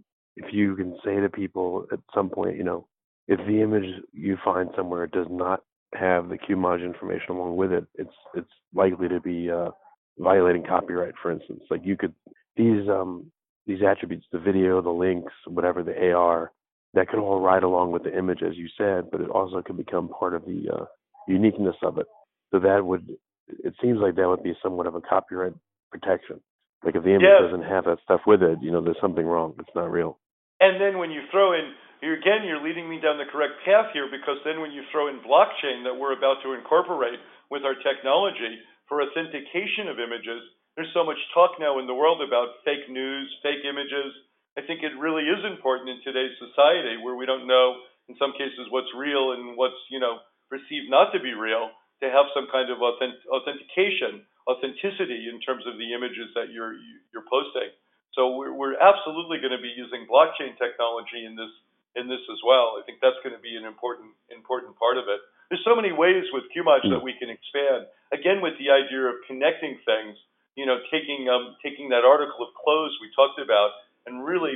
if 0.44 0.52
you 0.52 0.74
can 0.76 0.96
say 1.04 1.20
to 1.20 1.28
people 1.28 1.86
at 1.92 2.00
some 2.14 2.30
point, 2.30 2.56
you 2.56 2.64
know, 2.64 2.86
if 3.28 3.38
the 3.46 3.60
image 3.62 4.02
you 4.12 4.36
find 4.44 4.70
somewhere 4.76 5.06
does 5.06 5.26
not 5.30 5.62
have 5.94 6.28
the 6.28 6.38
QMage 6.38 6.84
information 6.84 7.30
along 7.36 7.56
with 7.56 7.72
it, 7.72 7.84
it's 7.94 8.14
it's 8.34 8.50
likely 8.74 9.08
to 9.08 9.20
be 9.20 9.50
uh, 9.50 9.70
violating 10.18 10.64
copyright. 10.64 11.14
For 11.20 11.30
instance, 11.30 11.62
like 11.70 11.82
you 11.84 11.96
could 11.96 12.14
these 12.56 12.88
um 12.88 13.30
these 13.66 13.82
attributes, 13.86 14.26
the 14.32 14.38
video, 14.38 14.80
the 14.80 14.90
links, 14.90 15.32
whatever 15.46 15.82
the 15.82 16.12
AR, 16.12 16.50
that 16.94 17.08
could 17.08 17.20
all 17.20 17.40
ride 17.40 17.62
along 17.62 17.92
with 17.92 18.02
the 18.02 18.16
image, 18.16 18.42
as 18.42 18.56
you 18.56 18.68
said, 18.76 19.10
but 19.10 19.20
it 19.20 19.30
also 19.30 19.62
could 19.62 19.76
become 19.76 20.08
part 20.08 20.34
of 20.34 20.44
the 20.44 20.64
uh, 20.72 20.84
uniqueness 21.28 21.76
of 21.82 21.98
it. 21.98 22.06
So 22.50 22.58
that 22.58 22.84
would, 22.84 23.08
it 23.48 23.74
seems 23.80 23.98
like 24.00 24.16
that 24.16 24.26
would 24.28 24.42
be 24.42 24.54
somewhat 24.62 24.86
of 24.88 24.96
a 24.96 25.00
copyright 25.00 25.52
protection. 25.92 26.40
Like 26.82 26.96
if 26.96 27.04
the 27.04 27.10
image 27.10 27.30
Yes. 27.30 27.42
doesn't 27.42 27.62
have 27.62 27.84
that 27.84 27.98
stuff 28.02 28.22
with 28.26 28.42
it, 28.42 28.58
you 28.60 28.72
know, 28.72 28.80
there's 28.80 29.00
something 29.00 29.26
wrong. 29.26 29.54
It's 29.60 29.74
not 29.74 29.92
real. 29.92 30.18
And 30.60 30.80
then 30.80 31.00
when 31.00 31.10
you 31.10 31.24
throw 31.32 31.56
in, 31.56 31.72
again, 32.04 32.44
you're 32.44 32.62
leading 32.62 32.88
me 32.88 33.00
down 33.00 33.16
the 33.16 33.28
correct 33.32 33.64
path 33.64 33.92
here 33.96 34.08
because 34.12 34.36
then 34.44 34.60
when 34.60 34.72
you 34.72 34.84
throw 34.92 35.08
in 35.08 35.24
blockchain 35.24 35.84
that 35.88 35.96
we're 35.96 36.16
about 36.16 36.44
to 36.44 36.52
incorporate 36.52 37.18
with 37.48 37.64
our 37.64 37.76
technology 37.80 38.60
for 38.88 39.00
authentication 39.00 39.88
of 39.88 39.96
images, 39.96 40.44
there's 40.76 40.92
so 40.92 41.04
much 41.04 41.18
talk 41.32 41.56
now 41.58 41.80
in 41.80 41.88
the 41.88 41.96
world 41.96 42.20
about 42.20 42.60
fake 42.64 42.88
news, 42.92 43.26
fake 43.42 43.64
images. 43.64 44.12
I 44.56 44.62
think 44.62 44.84
it 44.84 44.96
really 45.00 45.24
is 45.24 45.40
important 45.48 45.90
in 45.90 46.04
today's 46.04 46.36
society 46.36 47.00
where 47.00 47.16
we 47.16 47.24
don't 47.24 47.48
know, 47.48 47.80
in 48.08 48.14
some 48.20 48.32
cases, 48.36 48.68
what's 48.68 48.90
real 48.92 49.32
and 49.32 49.56
what's, 49.56 49.80
you 49.88 49.98
know, 49.98 50.20
perceived 50.52 50.90
not 50.90 51.12
to 51.12 51.20
be 51.20 51.32
real, 51.32 51.70
to 52.02 52.10
have 52.10 52.28
some 52.36 52.48
kind 52.52 52.68
of 52.68 52.82
authentic, 52.82 53.22
authentication, 53.32 54.26
authenticity 54.48 55.30
in 55.30 55.40
terms 55.40 55.64
of 55.64 55.78
the 55.78 55.94
images 55.94 56.32
that 56.34 56.50
you're 56.52 56.74
you're 57.14 57.26
posting. 57.30 57.70
So 58.14 58.36
we're, 58.36 58.52
we're 58.52 58.76
absolutely 58.78 59.38
going 59.38 59.54
to 59.54 59.62
be 59.62 59.70
using 59.70 60.06
blockchain 60.10 60.58
technology 60.58 61.24
in 61.24 61.36
this 61.36 61.52
in 61.98 62.06
this 62.06 62.22
as 62.30 62.38
well. 62.46 62.78
I 62.78 62.86
think 62.86 63.02
that's 63.02 63.18
going 63.26 63.34
to 63.34 63.42
be 63.42 63.58
an 63.58 63.66
important 63.66 64.14
important 64.30 64.78
part 64.78 64.98
of 64.98 65.10
it. 65.10 65.18
There's 65.50 65.62
so 65.66 65.74
many 65.74 65.90
ways 65.90 66.22
with 66.30 66.46
QMage 66.54 66.86
that 66.94 67.02
we 67.02 67.18
can 67.18 67.26
expand. 67.26 67.90
Again, 68.14 68.38
with 68.38 68.54
the 68.62 68.70
idea 68.70 69.10
of 69.10 69.18
connecting 69.26 69.82
things, 69.82 70.14
you 70.54 70.66
know, 70.66 70.78
taking 70.90 71.26
um, 71.26 71.58
taking 71.62 71.90
that 71.90 72.06
article 72.06 72.46
of 72.46 72.54
clothes 72.54 72.94
we 73.02 73.10
talked 73.14 73.42
about 73.42 73.74
and 74.06 74.22
really 74.22 74.54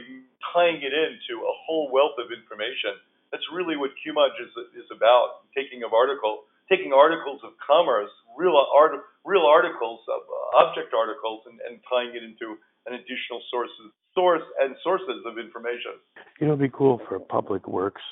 tying 0.55 0.79
it 0.83 0.95
into 0.95 1.43
a 1.43 1.55
whole 1.67 1.91
wealth 1.91 2.15
of 2.19 2.31
information. 2.31 2.95
That's 3.35 3.45
really 3.51 3.75
what 3.75 3.91
QMage 4.03 4.39
is 4.39 4.55
is 4.79 4.89
about. 4.95 5.47
Taking 5.55 5.83
of 5.83 5.91
article, 5.91 6.47
taking 6.71 6.95
articles 6.95 7.43
of 7.43 7.59
commerce, 7.59 8.11
real 8.39 8.55
art, 8.55 8.95
real 9.27 9.47
articles, 9.47 10.01
of, 10.07 10.23
uh, 10.23 10.63
object 10.63 10.95
articles, 10.95 11.43
and, 11.51 11.59
and 11.67 11.83
tying 11.91 12.15
it 12.15 12.23
into 12.23 12.59
an 12.87 12.95
additional 12.95 13.41
sources, 13.51 13.93
source 14.15 14.43
and 14.61 14.77
sources 14.83 15.23
of 15.27 15.39
information. 15.39 16.01
You 16.41 16.47
know, 16.47 16.55
it'd 16.55 16.71
be 16.71 16.77
cool 16.77 17.01
for 17.09 17.19
public 17.19 17.67
works, 17.69 18.03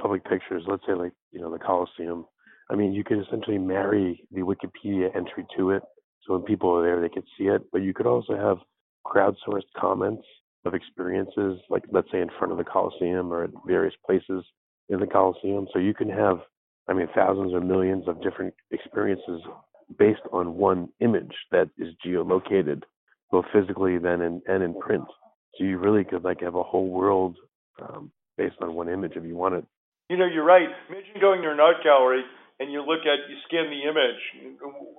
public 0.00 0.24
pictures. 0.24 0.64
Let's 0.66 0.82
say 0.86 0.94
like 0.94 1.12
you 1.32 1.40
know 1.40 1.50
the 1.50 1.58
Coliseum. 1.58 2.26
I 2.70 2.76
mean, 2.76 2.92
you 2.94 3.04
could 3.04 3.18
essentially 3.18 3.58
marry 3.58 4.26
the 4.32 4.40
Wikipedia 4.40 5.14
entry 5.14 5.44
to 5.58 5.70
it, 5.70 5.82
so 6.22 6.32
when 6.32 6.42
people 6.42 6.70
are 6.70 6.82
there, 6.82 7.00
they 7.00 7.10
could 7.10 7.26
see 7.36 7.44
it. 7.44 7.62
But 7.72 7.82
you 7.82 7.92
could 7.92 8.06
also 8.06 8.34
have 8.36 8.58
crowdsourced 9.06 9.68
comments 9.76 10.24
of 10.64 10.74
experiences, 10.74 11.60
like 11.68 11.84
let's 11.92 12.10
say 12.10 12.20
in 12.20 12.30
front 12.38 12.52
of 12.52 12.58
the 12.58 12.64
Coliseum 12.64 13.32
or 13.32 13.44
at 13.44 13.50
various 13.66 13.94
places 14.04 14.44
in 14.88 15.00
the 15.00 15.06
Coliseum. 15.06 15.66
So 15.72 15.78
you 15.78 15.94
can 15.94 16.08
have, 16.08 16.38
I 16.88 16.94
mean, 16.94 17.08
thousands 17.14 17.52
or 17.52 17.60
millions 17.60 18.08
of 18.08 18.22
different 18.22 18.54
experiences 18.70 19.42
based 19.98 20.22
on 20.32 20.54
one 20.54 20.88
image 21.00 21.34
that 21.50 21.68
is 21.78 21.94
geolocated, 22.06 22.82
both 23.34 23.50
physically 23.50 23.98
then 23.98 24.22
in, 24.22 24.38
and 24.46 24.62
in 24.62 24.78
print. 24.78 25.02
So 25.58 25.66
you 25.66 25.82
really 25.82 26.06
could 26.06 26.22
like 26.22 26.38
have 26.46 26.54
a 26.54 26.62
whole 26.62 26.86
world 26.86 27.34
um, 27.82 28.14
based 28.38 28.54
on 28.62 28.78
one 28.78 28.86
image 28.86 29.18
if 29.18 29.26
you 29.26 29.34
wanted. 29.34 29.66
You 30.06 30.14
know, 30.14 30.30
you're 30.30 30.46
right. 30.46 30.70
Imagine 30.86 31.18
going 31.18 31.42
to 31.42 31.50
an 31.50 31.58
art 31.58 31.82
gallery 31.82 32.22
and 32.62 32.70
you 32.70 32.86
look 32.86 33.02
at, 33.02 33.26
you 33.26 33.34
scan 33.50 33.74
the 33.74 33.82
image. 33.90 34.22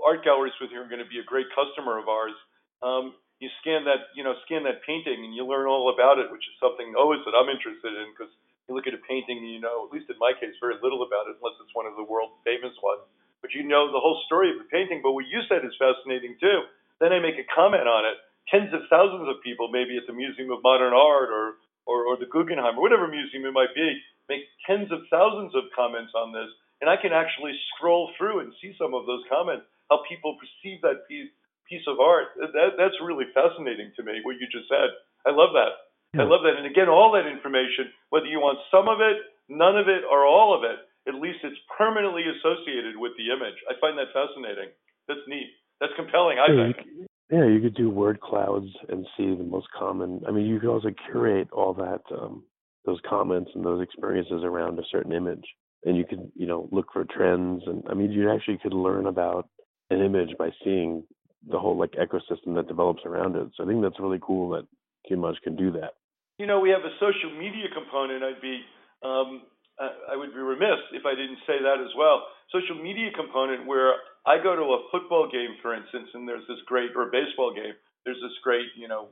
Art 0.04 0.27
galleries 0.27 0.51
with 0.60 0.75
you 0.75 0.84
are 0.84 0.92
going 0.92 1.00
to 1.00 1.08
be 1.08 1.24
a 1.24 1.27
great 1.27 1.48
customer 1.56 1.96
of 1.96 2.12
ours. 2.12 2.36
Um, 2.84 3.15
you 3.39 3.48
scan 3.63 3.88
that, 3.88 4.12
you 4.20 4.24
know, 4.27 4.36
scan 4.44 4.68
that 4.68 4.84
painting 4.84 5.24
and 5.24 5.32
you 5.32 5.48
learn 5.48 5.63
all 5.63 5.88
about 5.88 6.20
it, 6.20 6.27
which 6.27 6.44
is 6.44 6.56
something 6.60 6.92
always 7.00 7.24
that 7.24 7.32
I'm 7.32 7.48
interested 7.48 7.96
in 7.96 8.12
because 8.12 8.36
you 8.68 8.75
look 8.75 8.84
at 8.84 8.92
a 8.92 9.04
painting 9.08 9.39
and 9.39 9.48
you 9.48 9.63
know, 9.63 9.88
at 9.88 9.96
least 9.96 10.12
in 10.12 10.20
my 10.20 10.36
case, 10.36 10.60
very 10.60 10.75
little 10.84 11.08
about 11.08 11.32
it 11.32 11.39
unless 11.39 11.56
it's 11.63 11.72
one 11.72 11.88
of 11.88 11.96
the 11.96 12.04
world 12.04 12.36
famous 12.44 12.75
ones. 12.84 13.08
But 13.39 13.56
you 13.56 13.63
know 13.63 13.96
the 13.96 14.04
whole 14.04 14.20
story 14.27 14.51
of 14.51 14.60
the 14.60 14.68
painting. 14.68 15.00
But 15.00 15.15
what 15.15 15.24
you 15.24 15.39
said 15.48 15.63
is 15.63 15.72
fascinating 15.80 16.36
too. 16.44 16.68
Then 17.00 17.12
I 17.12 17.20
make 17.20 17.36
a 17.36 17.48
comment 17.51 17.88
on 17.88 18.08
it. 18.08 18.18
Tens 18.50 18.74
of 18.74 18.86
thousands 18.90 19.28
of 19.28 19.42
people, 19.42 19.70
maybe 19.72 19.98
at 19.98 20.06
the 20.06 20.14
Museum 20.14 20.52
of 20.52 20.62
Modern 20.64 20.94
Art 20.94 21.30
or 21.30 21.58
or, 21.86 22.06
or 22.06 22.18
the 22.18 22.30
Guggenheim 22.30 22.78
or 22.78 22.82
whatever 22.82 23.08
museum 23.08 23.46
it 23.46 23.54
might 23.54 23.74
be, 23.78 24.02
make 24.28 24.42
tens 24.66 24.90
of 24.92 25.06
thousands 25.10 25.54
of 25.54 25.70
comments 25.78 26.14
on 26.18 26.34
this, 26.34 26.50
and 26.82 26.90
I 26.90 26.98
can 26.98 27.14
actually 27.14 27.54
scroll 27.74 28.10
through 28.18 28.42
and 28.42 28.52
see 28.62 28.74
some 28.78 28.94
of 28.94 29.06
those 29.06 29.22
comments, 29.30 29.70
how 29.90 30.02
people 30.10 30.38
perceive 30.42 30.82
that 30.82 31.06
piece 31.08 31.30
piece 31.70 31.86
of 31.90 31.98
art. 32.02 32.34
That 32.38 32.78
that's 32.78 32.98
really 33.02 33.25
fascinating 33.34 33.94
to 33.98 34.02
me. 34.04 34.22
What 34.22 34.38
you 34.42 34.46
just 34.50 34.70
said, 34.70 34.94
I 35.25 35.32
love 35.34 35.54
that. 35.54 35.74
I 36.16 36.24
love 36.24 36.48
that. 36.48 36.56
And 36.56 36.64
again, 36.66 36.88
all 36.88 37.12
that 37.12 37.28
information, 37.28 37.92
whether 38.08 38.25
you 38.25 38.40
want 38.40 38.56
some 38.72 38.88
of 38.88 39.04
it, 39.04 39.20
none 39.52 39.75
of 39.75 39.92
it, 39.92 40.08
or 40.08 40.24
all 40.24 40.56
of 40.56 40.64
it, 40.64 40.80
at 41.12 41.20
least 41.20 41.44
it's 41.44 41.60
permanently 41.75 42.24
associated 42.24 42.96
with 42.96 43.12
the 43.20 43.36
image. 43.36 43.60
I 43.68 43.75
find 43.84 44.00
that 44.00 44.16
fascinating. 44.16 44.72
That's 45.12 45.25
neat. 45.28 45.52
That's 45.84 45.92
compelling. 46.00 46.40
I 46.40 46.48
think. 46.56 47.08
Yeah, 47.32 47.48
you 47.48 47.60
could 47.60 47.75
do 47.75 47.89
word 47.89 48.22
clouds 48.22 48.67
and 48.88 49.05
see 49.17 49.36
the 49.36 49.44
most 49.44 49.67
common. 49.77 50.22
I 50.27 50.32
mean, 50.32 50.46
you 50.46 50.60
could 50.60 50.70
also 50.70 50.89
curate 51.10 51.50
all 51.51 51.74
that, 51.74 52.01
um, 52.15 52.44
those 52.86 53.00
comments 53.10 53.50
and 53.55 53.65
those 53.65 53.82
experiences 53.82 54.44
around 54.44 54.77
a 54.77 54.84
certain 54.91 55.12
image, 55.12 55.44
and 55.86 55.98
you 55.98 56.05
could, 56.05 56.32
you 56.36 56.46
know, 56.46 56.70
look 56.72 56.88
for 56.94 57.03
trends. 57.03 57.63
And 57.65 57.84
I 57.89 57.96
mean, 57.96 58.12
you 58.12 58.32
actually 58.32 58.60
could 58.62 58.74
learn 58.74 59.08
about 59.08 59.50
an 59.89 60.01
image 60.01 60.38
by 60.38 60.50
seeing 60.63 61.03
the 61.50 61.60
whole 61.60 61.77
like 61.77 61.91
ecosystem 61.94 62.55
that 62.55 62.67
develops 62.67 63.01
around 63.05 63.36
it. 63.36 63.50
So 63.55 63.63
I 63.63 63.67
think 63.67 63.82
that's 63.82 64.00
really 64.00 64.20
cool 64.22 64.50
that 64.51 64.67
QMage 65.10 65.41
can 65.44 65.55
do 65.55 65.72
that. 65.72 65.94
You 66.38 66.46
know, 66.46 66.60
we 66.60 66.70
have 66.70 66.82
a 66.82 66.94
social 67.00 67.32
media 67.38 67.65
component. 67.74 68.24
I'd 68.24 68.41
be, 68.41 68.62
um, 69.03 69.41
I 69.79 70.15
would 70.15 70.34
be 70.34 70.39
remiss 70.39 70.79
if 70.94 71.05
I 71.05 71.15
didn't 71.15 71.39
say 71.48 71.58
that 71.62 71.82
as 71.82 71.91
well. 71.98 72.24
Social 72.51 72.82
media 72.82 73.10
component 73.15 73.67
where 73.67 73.94
I 74.25 74.41
go 74.41 74.58
to 74.58 74.65
a 74.74 74.86
football 74.89 75.29
game, 75.29 75.53
for 75.62 75.77
instance, 75.77 76.10
and 76.13 76.27
there's 76.27 76.46
this 76.50 76.62
great, 76.65 76.91
or 76.98 77.10
a 77.10 77.13
baseball 77.13 77.53
game, 77.53 77.77
there's 78.05 78.22
this 78.22 78.34
great, 78.41 78.74
you 78.74 78.89
know, 78.89 79.10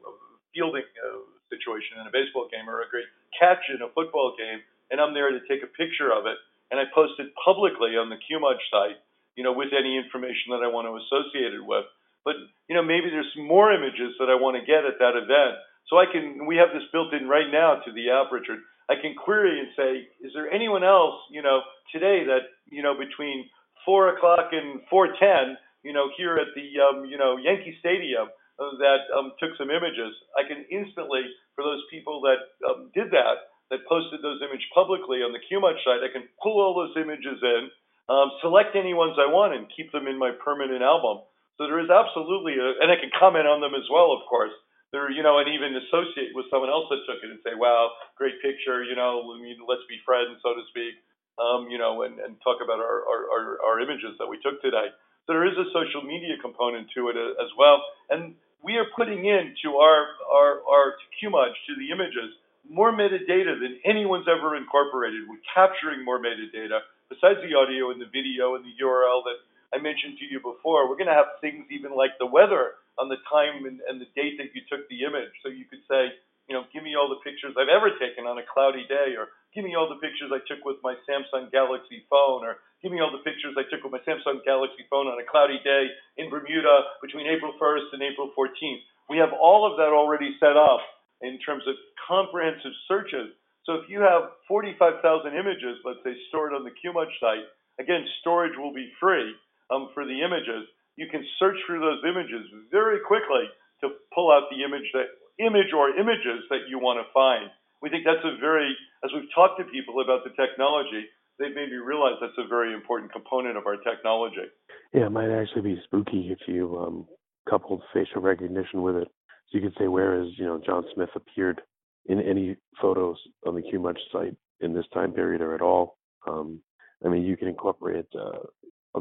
fielding 0.54 0.86
uh, 0.86 1.22
situation 1.54 2.02
in 2.02 2.10
a 2.10 2.14
baseball 2.14 2.50
game 2.50 2.66
or 2.66 2.82
a 2.82 2.90
great 2.90 3.10
catch 3.38 3.62
in 3.70 3.82
a 3.86 3.90
football 3.94 4.34
game, 4.38 4.62
and 4.90 4.98
I'm 4.98 5.14
there 5.14 5.30
to 5.30 5.42
take 5.46 5.62
a 5.62 5.70
picture 5.70 6.10
of 6.10 6.26
it, 6.26 6.38
and 6.74 6.82
I 6.82 6.90
post 6.94 7.18
it 7.22 7.30
publicly 7.38 7.94
on 7.94 8.10
the 8.10 8.18
QMage 8.18 8.62
site, 8.74 8.98
you 9.38 9.46
know, 9.46 9.54
with 9.54 9.70
any 9.74 9.98
information 9.98 10.54
that 10.54 10.66
I 10.66 10.70
want 10.70 10.90
to 10.90 10.98
associate 10.98 11.54
it 11.54 11.66
with. 11.66 11.86
But 12.26 12.38
you 12.70 12.76
know, 12.76 12.86
maybe 12.86 13.10
there's 13.10 13.30
more 13.38 13.74
images 13.74 14.16
that 14.18 14.30
I 14.30 14.38
want 14.40 14.58
to 14.58 14.66
get 14.66 14.86
at 14.86 14.98
that 14.98 15.14
event. 15.18 15.62
So 15.92 16.00
I 16.00 16.06
can, 16.10 16.48
we 16.48 16.56
have 16.58 16.72
this 16.72 16.88
built 16.96 17.14
in 17.14 17.28
right 17.28 17.52
now 17.52 17.84
to 17.84 17.92
the 17.92 18.10
app, 18.10 18.32
Richard. 18.32 18.60
I 18.90 18.96
can 18.96 19.16
query 19.16 19.60
and 19.60 19.70
say, 19.76 20.08
is 20.26 20.32
there 20.34 20.50
anyone 20.50 20.84
else, 20.84 21.20
you 21.30 21.42
know, 21.42 21.62
today 21.92 22.24
that, 22.26 22.48
you 22.72 22.82
know, 22.84 22.96
between 22.96 23.50
four 23.86 24.16
o'clock 24.16 24.52
and 24.52 24.82
four 24.90 25.14
ten, 25.20 25.58
you 25.84 25.94
know, 25.94 26.10
here 26.18 26.36
at 26.38 26.52
the, 26.56 26.68
um, 26.80 27.06
you 27.06 27.18
know, 27.18 27.38
Yankee 27.38 27.76
Stadium, 27.80 28.28
uh, 28.60 28.74
that 28.80 29.04
um, 29.18 29.34
took 29.40 29.58
some 29.58 29.70
images. 29.70 30.14
I 30.38 30.48
can 30.48 30.66
instantly, 30.72 31.28
for 31.56 31.64
those 31.64 31.84
people 31.92 32.22
that 32.24 32.40
um, 32.68 32.90
did 32.94 33.12
that, 33.12 33.52
that 33.72 33.88
posted 33.90 34.22
those 34.22 34.40
images 34.46 34.66
publicly 34.74 35.26
on 35.26 35.34
the 35.34 35.42
QMage 35.50 35.82
site, 35.84 36.06
I 36.06 36.12
can 36.14 36.30
pull 36.42 36.62
all 36.62 36.78
those 36.78 36.96
images 36.96 37.42
in, 37.42 37.72
um, 38.08 38.32
select 38.42 38.76
any 38.76 38.94
ones 38.94 39.18
I 39.18 39.28
want, 39.28 39.56
and 39.56 39.72
keep 39.74 39.92
them 39.92 40.08
in 40.08 40.20
my 40.20 40.32
permanent 40.44 40.84
album. 40.84 41.26
So 41.58 41.66
there 41.66 41.82
is 41.82 41.90
absolutely, 41.90 42.58
a, 42.62 42.82
and 42.82 42.92
I 42.92 42.98
can 42.98 43.14
comment 43.14 43.48
on 43.48 43.62
them 43.62 43.74
as 43.74 43.88
well, 43.90 44.14
of 44.14 44.26
course. 44.30 44.54
There, 44.94 45.10
you 45.10 45.26
know, 45.26 45.42
and 45.42 45.50
even 45.50 45.74
associate 45.74 46.38
with 46.38 46.46
someone 46.54 46.70
else 46.70 46.86
that 46.94 47.02
took 47.10 47.18
it 47.26 47.34
and 47.34 47.42
say, 47.42 47.58
"Wow, 47.58 47.98
great 48.14 48.38
picture," 48.46 48.86
you 48.86 48.94
know, 48.94 49.26
let's 49.66 49.82
be 49.90 49.98
friends, 50.06 50.38
so 50.46 50.54
to 50.54 50.62
speak. 50.70 50.94
Um, 51.34 51.66
you 51.66 51.82
know, 51.82 52.06
and, 52.06 52.22
and 52.22 52.38
talk 52.46 52.62
about 52.62 52.78
our, 52.78 53.02
our, 53.10 53.58
our, 53.66 53.82
images 53.82 54.14
that 54.22 54.30
we 54.30 54.38
took 54.46 54.62
today. 54.62 54.94
So 55.26 55.34
there 55.34 55.50
is 55.50 55.58
a 55.58 55.66
social 55.74 56.06
media 56.06 56.38
component 56.38 56.94
to 56.94 57.10
it 57.10 57.18
uh, 57.18 57.42
as 57.42 57.50
well, 57.58 57.82
and 58.14 58.38
we 58.62 58.78
are 58.78 58.86
putting 58.96 59.26
into 59.26 59.82
our 59.82 60.14
our 60.30 60.62
our 60.62 60.86
to 60.94 61.06
QMage 61.18 61.58
to 61.68 61.74
the 61.74 61.90
images 61.90 62.38
more 62.70 62.94
metadata 62.94 63.60
than 63.60 63.80
anyone's 63.84 64.28
ever 64.30 64.56
incorporated. 64.56 65.28
We're 65.28 65.44
capturing 65.54 66.06
more 66.06 66.20
metadata 66.20 66.86
besides 67.10 67.44
the 67.44 67.58
audio 67.58 67.92
and 67.92 68.00
the 68.00 68.08
video 68.08 68.56
and 68.56 68.64
the 68.64 68.76
URL 68.80 69.24
that 69.28 69.40
I 69.76 69.82
mentioned 69.82 70.18
to 70.20 70.26
you 70.26 70.40
before. 70.40 70.88
We're 70.88 71.00
going 71.00 71.12
to 71.12 71.18
have 71.18 71.42
things 71.42 71.66
even 71.72 71.92
like 71.92 72.16
the 72.20 72.30
weather 72.30 72.80
on 72.98 73.10
the 73.10 73.20
time 73.28 73.66
and, 73.66 73.82
and 73.90 74.00
the 74.00 74.08
date 74.16 74.38
that 74.38 74.54
you 74.54 74.62
took 74.70 74.88
the 74.88 75.04
image. 75.04 75.34
So 75.42 75.50
you 75.50 75.66
could 75.66 75.82
say, 75.90 76.14
you 76.48 76.54
know, 76.56 76.64
give 76.72 76.84
me 76.84 76.96
all 76.96 77.10
the 77.10 77.20
pictures 77.26 77.58
I've 77.58 77.72
ever 77.72 77.92
taken 77.98 78.30
on 78.30 78.38
a 78.38 78.46
cloudy 78.46 78.86
day, 78.88 79.18
or 79.18 79.34
give 79.54 79.64
me 79.64 79.78
all 79.78 79.86
the 79.88 80.02
pictures 80.02 80.34
I 80.34 80.42
took 80.50 80.66
with 80.66 80.82
my 80.82 80.98
Samsung 81.06 81.54
Galaxy 81.54 82.06
phone, 82.10 82.42
or 82.42 82.58
give 82.82 82.92
me 82.92 83.00
all 83.00 83.14
the 83.14 83.22
pictures 83.22 83.54
I 83.54 83.70
took 83.70 83.86
with 83.86 83.94
my 83.94 84.02
Samsung 84.02 84.42
Galaxy 84.42 84.84
phone 84.90 85.06
on 85.06 85.22
a 85.22 85.26
cloudy 85.30 85.62
day 85.64 85.94
in 86.18 86.30
Bermuda 86.30 86.98
between 87.02 87.30
April 87.30 87.54
1st 87.62 87.94
and 87.94 88.02
April 88.02 88.34
14th. 88.34 88.84
We 89.10 89.22
have 89.22 89.30
all 89.38 89.70
of 89.70 89.78
that 89.78 89.94
already 89.94 90.34
set 90.42 90.58
up 90.58 90.82
in 91.22 91.38
terms 91.46 91.64
of 91.70 91.78
comprehensive 92.02 92.74
searches. 92.90 93.32
So 93.66 93.80
if 93.80 93.88
you 93.88 94.02
have 94.02 94.36
45,000 94.50 95.00
images, 95.32 95.80
let's 95.86 96.04
say, 96.04 96.18
stored 96.28 96.52
on 96.52 96.66
the 96.66 96.76
QMage 96.84 97.14
site, 97.22 97.48
again, 97.80 98.04
storage 98.20 98.58
will 98.58 98.74
be 98.74 98.92
free 99.00 99.32
um, 99.72 99.90
for 99.94 100.04
the 100.04 100.20
images. 100.20 100.68
You 100.98 101.08
can 101.10 101.24
search 101.40 101.58
through 101.66 101.80
those 101.80 102.04
images 102.04 102.44
very 102.72 103.00
quickly 103.06 103.48
to 103.82 103.96
pull 104.14 104.32
out 104.32 104.50
the 104.52 104.66
image 104.66 104.90
that 104.94 105.14
image 105.40 105.74
or 105.74 105.90
images 105.98 106.46
that 106.50 106.70
you 106.70 106.78
want 106.78 107.00
to 107.02 107.08
find. 107.14 107.50
We 107.84 107.90
think 107.90 108.06
that's 108.06 108.24
a 108.24 108.40
very, 108.40 108.72
as 109.04 109.12
we've 109.14 109.28
talked 109.36 109.60
to 109.60 109.66
people 109.66 110.00
about 110.00 110.24
the 110.24 110.32
technology, 110.40 111.04
they've 111.38 111.54
made 111.54 111.68
me 111.68 111.76
realize 111.84 112.14
that's 112.22 112.40
a 112.40 112.48
very 112.48 112.74
important 112.74 113.12
component 113.12 113.58
of 113.58 113.68
our 113.68 113.76
technology. 113.76 114.48
Yeah, 114.94 115.08
it 115.08 115.12
might 115.12 115.30
actually 115.30 115.76
be 115.76 115.82
spooky 115.84 116.32
if 116.32 116.40
you 116.48 116.80
um, 116.80 117.06
coupled 117.50 117.84
facial 117.94 118.22
recognition 118.22 118.84
with 118.84 118.96
it. 118.96 119.10
So 119.52 119.58
you 119.58 119.62
could 119.62 119.78
say, 119.78 119.88
where 119.88 120.18
has 120.18 120.32
you 120.38 120.46
know 120.46 120.62
John 120.66 120.86
Smith 120.96 121.10
appeared 121.14 121.60
in 122.06 122.22
any 122.22 122.56
photos 122.82 123.18
on 123.46 123.56
the 123.56 123.62
QMage 123.62 124.00
site 124.14 124.36
in 124.62 124.74
this 124.74 124.86
time 124.94 125.12
period 125.12 125.42
or 125.42 125.54
at 125.54 125.62
all? 125.62 125.98
Um, 126.26 126.62
I 127.06 127.10
mean, 127.10 127.24
you 127.24 127.36
can 127.36 127.50
incorporate. 127.50 128.06
Uh, 128.18 128.48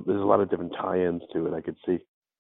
there's 0.05 0.21
a 0.21 0.25
lot 0.27 0.41
of 0.41 0.51
different 0.51 0.73
tie-ins 0.77 1.23
to 1.33 1.47
it. 1.47 1.55
I 1.55 1.61
could 1.61 1.77
see. 1.87 1.99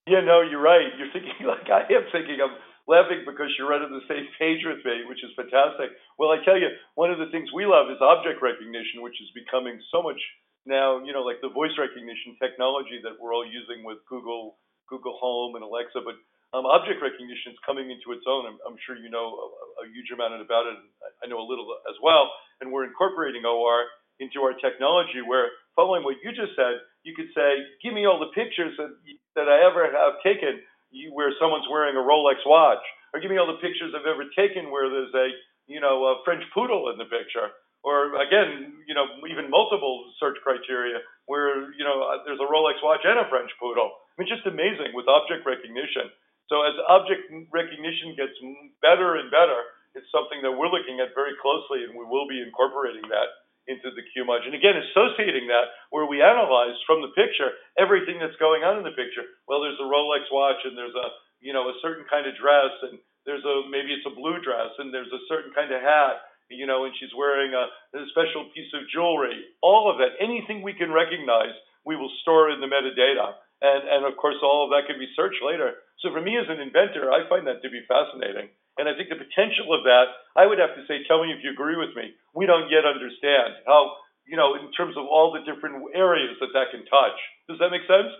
Yeah, 0.08 0.22
no, 0.26 0.40
you're 0.42 0.60
right. 0.60 0.90
You're 0.98 1.12
thinking 1.12 1.38
like 1.46 1.70
I 1.70 1.82
am 1.92 2.02
thinking. 2.10 2.38
I'm 2.42 2.56
laughing 2.88 3.22
because 3.26 3.50
you're 3.56 3.70
right 3.70 3.82
on 3.82 3.92
the 3.94 4.06
same 4.10 4.26
page 4.40 4.62
with 4.66 4.82
me, 4.84 5.06
which 5.06 5.22
is 5.22 5.30
fantastic. 5.38 5.94
Well, 6.18 6.34
I 6.34 6.42
tell 6.44 6.58
you, 6.58 6.70
one 6.94 7.10
of 7.10 7.18
the 7.18 7.30
things 7.30 7.50
we 7.54 7.66
love 7.66 7.90
is 7.90 8.02
object 8.02 8.42
recognition, 8.42 9.02
which 9.02 9.18
is 9.22 9.30
becoming 9.34 9.78
so 9.90 10.02
much 10.02 10.18
now. 10.66 11.02
You 11.02 11.12
know, 11.12 11.22
like 11.22 11.42
the 11.42 11.52
voice 11.52 11.74
recognition 11.78 12.38
technology 12.42 13.00
that 13.02 13.18
we're 13.18 13.34
all 13.34 13.46
using 13.46 13.84
with 13.86 14.02
Google, 14.08 14.58
Google 14.88 15.18
Home, 15.18 15.54
and 15.54 15.64
Alexa, 15.64 16.02
but 16.02 16.18
um, 16.52 16.68
object 16.68 17.00
recognition 17.00 17.56
is 17.56 17.60
coming 17.64 17.88
into 17.88 18.12
its 18.12 18.28
own. 18.28 18.44
I'm, 18.44 18.60
I'm 18.68 18.76
sure 18.84 18.92
you 18.92 19.08
know 19.08 19.24
a, 19.24 19.46
a, 19.80 19.84
huge 19.88 20.12
amount 20.12 20.36
about 20.36 20.68
it. 20.68 20.76
I 21.24 21.26
know 21.26 21.40
a 21.40 21.48
little 21.48 21.64
as 21.88 21.96
well. 22.04 22.28
And 22.60 22.68
we're 22.68 22.84
incorporating 22.84 23.48
OR 23.48 23.88
into 24.20 24.44
our 24.44 24.52
technology 24.60 25.24
where, 25.24 25.48
following 25.72 26.04
what 26.04 26.20
you 26.20 26.28
just 26.36 26.52
said, 26.52 26.84
you 27.08 27.16
could 27.16 27.32
say, 27.32 27.56
give 27.80 27.96
me 27.96 28.04
all 28.04 28.20
the 28.20 28.36
pictures 28.36 28.76
that, 28.76 28.92
that 29.34 29.48
I 29.48 29.64
ever 29.64 29.88
have 29.88 30.20
taken 30.20 30.60
you, 30.92 31.10
where 31.12 31.32
someone's 31.40 31.66
wearing 31.66 31.96
a 31.96 32.04
Rolex 32.04 32.44
watch, 32.46 32.84
or 33.12 33.20
give 33.20 33.32
me 33.32 33.36
all 33.36 33.48
the 33.48 33.60
pictures 33.64 33.92
I've 33.96 34.08
ever 34.08 34.28
taken 34.36 34.70
where 34.70 34.88
there's 34.88 35.12
a, 35.12 35.28
you 35.66 35.80
know, 35.80 36.04
a 36.12 36.22
French 36.24 36.44
poodle 36.54 36.92
in 36.92 36.96
the 36.96 37.08
picture. 37.08 37.50
Or 37.82 38.14
again, 38.22 38.78
you 38.86 38.94
know, 38.94 39.04
even 39.26 39.50
multiple 39.50 40.06
search 40.22 40.38
criteria 40.46 41.02
where, 41.26 41.74
you 41.74 41.82
know, 41.82 42.06
uh, 42.06 42.22
there's 42.22 42.38
a 42.38 42.46
Rolex 42.46 42.78
watch 42.78 43.02
and 43.02 43.18
a 43.18 43.26
French 43.26 43.50
poodle. 43.58 43.90
I 43.90 44.22
mean, 44.22 44.30
just 44.30 44.46
amazing 44.46 44.94
with 44.94 45.10
object 45.10 45.42
recognition. 45.42 46.06
So 46.46 46.62
as 46.62 46.78
object 46.86 47.26
recognition 47.50 48.14
gets 48.14 48.38
better 48.78 49.18
and 49.18 49.34
better, 49.34 49.58
it's 49.98 50.08
something 50.14 50.40
that 50.46 50.54
we're 50.54 50.70
looking 50.70 51.02
at 51.02 51.12
very 51.12 51.34
closely, 51.42 51.84
and 51.84 51.92
we 51.92 52.06
will 52.06 52.28
be 52.30 52.40
incorporating 52.40 53.04
that 53.10 53.28
into 53.68 53.90
the 53.94 54.04
QMage. 54.10 54.46
And 54.46 54.54
again, 54.54 54.74
associating 54.78 55.46
that 55.48 55.70
where 55.90 56.06
we 56.06 56.22
analyze 56.22 56.78
from 56.86 57.02
the 57.02 57.14
picture 57.14 57.54
everything 57.78 58.18
that's 58.18 58.36
going 58.42 58.66
on 58.66 58.78
in 58.78 58.84
the 58.84 58.96
picture. 58.96 59.26
Well, 59.46 59.62
there's 59.62 59.78
a 59.78 59.88
Rolex 59.88 60.26
watch, 60.30 60.60
and 60.64 60.76
there's 60.76 60.96
a 60.96 61.08
you 61.40 61.52
know 61.52 61.70
a 61.70 61.80
certain 61.82 62.04
kind 62.10 62.26
of 62.26 62.34
dress, 62.34 62.74
and 62.88 62.98
there's 63.26 63.44
a 63.44 63.68
maybe 63.70 63.94
it's 63.94 64.08
a 64.08 64.14
blue 64.14 64.42
dress, 64.42 64.74
and 64.78 64.90
there's 64.90 65.12
a 65.12 65.26
certain 65.30 65.54
kind 65.54 65.70
of 65.70 65.80
hat, 65.80 66.26
you 66.50 66.66
know, 66.66 66.84
and 66.84 66.94
she's 66.98 67.14
wearing 67.14 67.54
a, 67.54 67.70
a 67.94 68.02
special 68.10 68.50
piece 68.54 68.70
of 68.74 68.88
jewelry. 68.90 69.38
All 69.62 69.86
of 69.90 69.98
that, 70.02 70.18
anything 70.18 70.62
we 70.62 70.74
can 70.74 70.90
recognize, 70.90 71.54
we 71.86 71.94
will 71.94 72.10
store 72.22 72.50
in 72.50 72.60
the 72.60 72.70
metadata 72.70 73.38
and 73.62 73.86
and 73.88 74.02
of 74.04 74.18
course 74.18 74.36
all 74.42 74.66
of 74.66 74.70
that 74.74 74.90
can 74.90 74.98
be 74.98 75.08
searched 75.14 75.40
later. 75.40 75.86
So 76.02 76.10
for 76.10 76.20
me 76.20 76.36
as 76.36 76.50
an 76.50 76.60
inventor, 76.60 77.14
I 77.14 77.28
find 77.30 77.46
that 77.46 77.62
to 77.62 77.70
be 77.70 77.86
fascinating. 77.86 78.50
And 78.78 78.88
I 78.88 78.96
think 78.96 79.12
the 79.12 79.20
potential 79.20 79.72
of 79.76 79.84
that, 79.84 80.08
I 80.36 80.46
would 80.46 80.58
have 80.58 80.74
to 80.74 80.84
say, 80.88 81.04
tell 81.04 81.20
me 81.20 81.32
if 81.32 81.44
you 81.44 81.52
agree 81.52 81.76
with 81.76 81.92
me. 81.94 82.16
We 82.34 82.46
don't 82.46 82.72
yet 82.72 82.88
understand 82.88 83.60
how, 83.66 84.00
you 84.24 84.36
know, 84.36 84.56
in 84.56 84.72
terms 84.72 84.96
of 84.96 85.04
all 85.04 85.32
the 85.32 85.44
different 85.44 85.76
areas 85.94 86.36
that 86.40 86.56
that 86.56 86.72
can 86.72 86.84
touch. 86.88 87.18
Does 87.48 87.58
that 87.60 87.70
make 87.70 87.84
sense? 87.84 88.12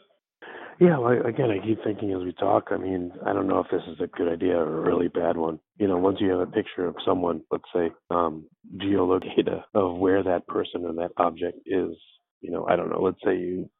Yeah, 0.81 0.99
well, 0.99 1.15
again, 1.25 1.51
I 1.51 1.65
keep 1.65 1.79
thinking 1.85 2.13
as 2.13 2.25
we 2.25 2.33
talk. 2.33 2.69
I 2.71 2.77
mean, 2.77 3.13
I 3.25 3.33
don't 3.33 3.47
know 3.47 3.61
if 3.61 3.71
this 3.71 3.83
is 3.87 4.01
a 4.01 4.09
good 4.09 4.29
idea 4.29 4.57
or 4.57 4.79
a 4.79 4.83
really 4.83 5.09
bad 5.09 5.37
one. 5.37 5.61
You 5.79 5.87
know, 5.87 5.97
once 5.97 6.19
you 6.21 6.31
have 6.31 6.41
a 6.41 6.51
picture 6.51 6.87
of 6.87 6.97
someone, 7.07 7.43
let's 7.51 7.65
say, 7.73 7.93
um, 8.11 8.49
of 9.75 9.99
where 9.99 10.23
that 10.25 10.47
person 10.49 10.85
or 10.85 10.93
that 10.95 11.13
object 11.17 11.59
is. 11.67 11.95
You 12.41 12.51
know, 12.51 12.67
I 12.67 12.75
don't 12.75 12.91
know. 12.91 13.01
Let's 13.01 13.21
say 13.25 13.37
you 13.37 13.71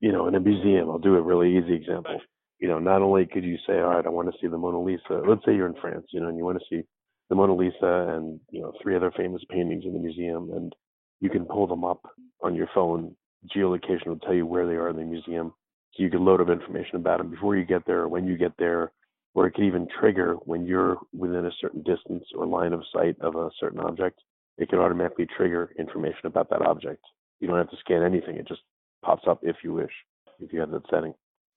you 0.00 0.12
know, 0.12 0.26
in 0.26 0.34
a 0.34 0.40
museum, 0.40 0.90
I'll 0.90 0.98
do 0.98 1.16
a 1.16 1.22
really 1.22 1.56
easy 1.56 1.74
example. 1.74 2.20
You 2.64 2.70
know, 2.70 2.78
not 2.78 3.02
only 3.02 3.26
could 3.26 3.44
you 3.44 3.58
say, 3.66 3.74
all 3.74 3.90
right, 3.90 4.06
I 4.06 4.08
want 4.08 4.32
to 4.32 4.38
see 4.40 4.46
the 4.46 4.56
Mona 4.56 4.80
Lisa. 4.80 5.20
Let's 5.28 5.44
say 5.44 5.54
you're 5.54 5.66
in 5.66 5.78
France, 5.82 6.06
you 6.12 6.20
know, 6.20 6.28
and 6.28 6.38
you 6.38 6.46
want 6.46 6.58
to 6.58 6.64
see 6.70 6.86
the 7.28 7.34
Mona 7.34 7.54
Lisa 7.54 8.14
and 8.16 8.40
you 8.50 8.62
know 8.62 8.72
three 8.82 8.96
other 8.96 9.12
famous 9.14 9.42
paintings 9.50 9.84
in 9.84 9.92
the 9.92 9.98
museum, 9.98 10.50
and 10.50 10.74
you 11.20 11.28
can 11.28 11.44
pull 11.44 11.66
them 11.66 11.84
up 11.84 12.00
on 12.40 12.54
your 12.54 12.70
phone. 12.74 13.14
Geolocation 13.54 14.06
will 14.06 14.18
tell 14.20 14.32
you 14.32 14.46
where 14.46 14.66
they 14.66 14.76
are 14.76 14.88
in 14.88 14.96
the 14.96 15.02
museum, 15.02 15.52
so 15.92 16.02
you 16.02 16.08
can 16.08 16.24
load 16.24 16.40
up 16.40 16.48
information 16.48 16.96
about 16.96 17.18
them 17.18 17.28
before 17.28 17.54
you 17.54 17.66
get 17.66 17.84
there, 17.84 17.98
or 17.98 18.08
when 18.08 18.26
you 18.26 18.38
get 18.38 18.52
there, 18.58 18.92
or 19.34 19.46
it 19.46 19.52
can 19.52 19.64
even 19.64 19.86
trigger 20.00 20.36
when 20.46 20.64
you're 20.64 20.96
within 21.12 21.44
a 21.44 21.50
certain 21.60 21.82
distance 21.82 22.24
or 22.34 22.46
line 22.46 22.72
of 22.72 22.82
sight 22.94 23.14
of 23.20 23.36
a 23.36 23.50
certain 23.60 23.80
object. 23.80 24.18
It 24.56 24.70
can 24.70 24.78
automatically 24.78 25.26
trigger 25.36 25.68
information 25.78 26.24
about 26.28 26.48
that 26.48 26.62
object. 26.62 27.04
You 27.40 27.46
don't 27.46 27.58
have 27.58 27.68
to 27.68 27.76
scan 27.80 28.02
anything; 28.02 28.36
it 28.36 28.48
just 28.48 28.62
pops 29.04 29.24
up 29.28 29.40
if 29.42 29.56
you 29.62 29.74
wish, 29.74 29.92
if 30.40 30.50
you 30.50 30.60
have 30.60 30.70
that 30.70 30.88
setting. 30.88 31.12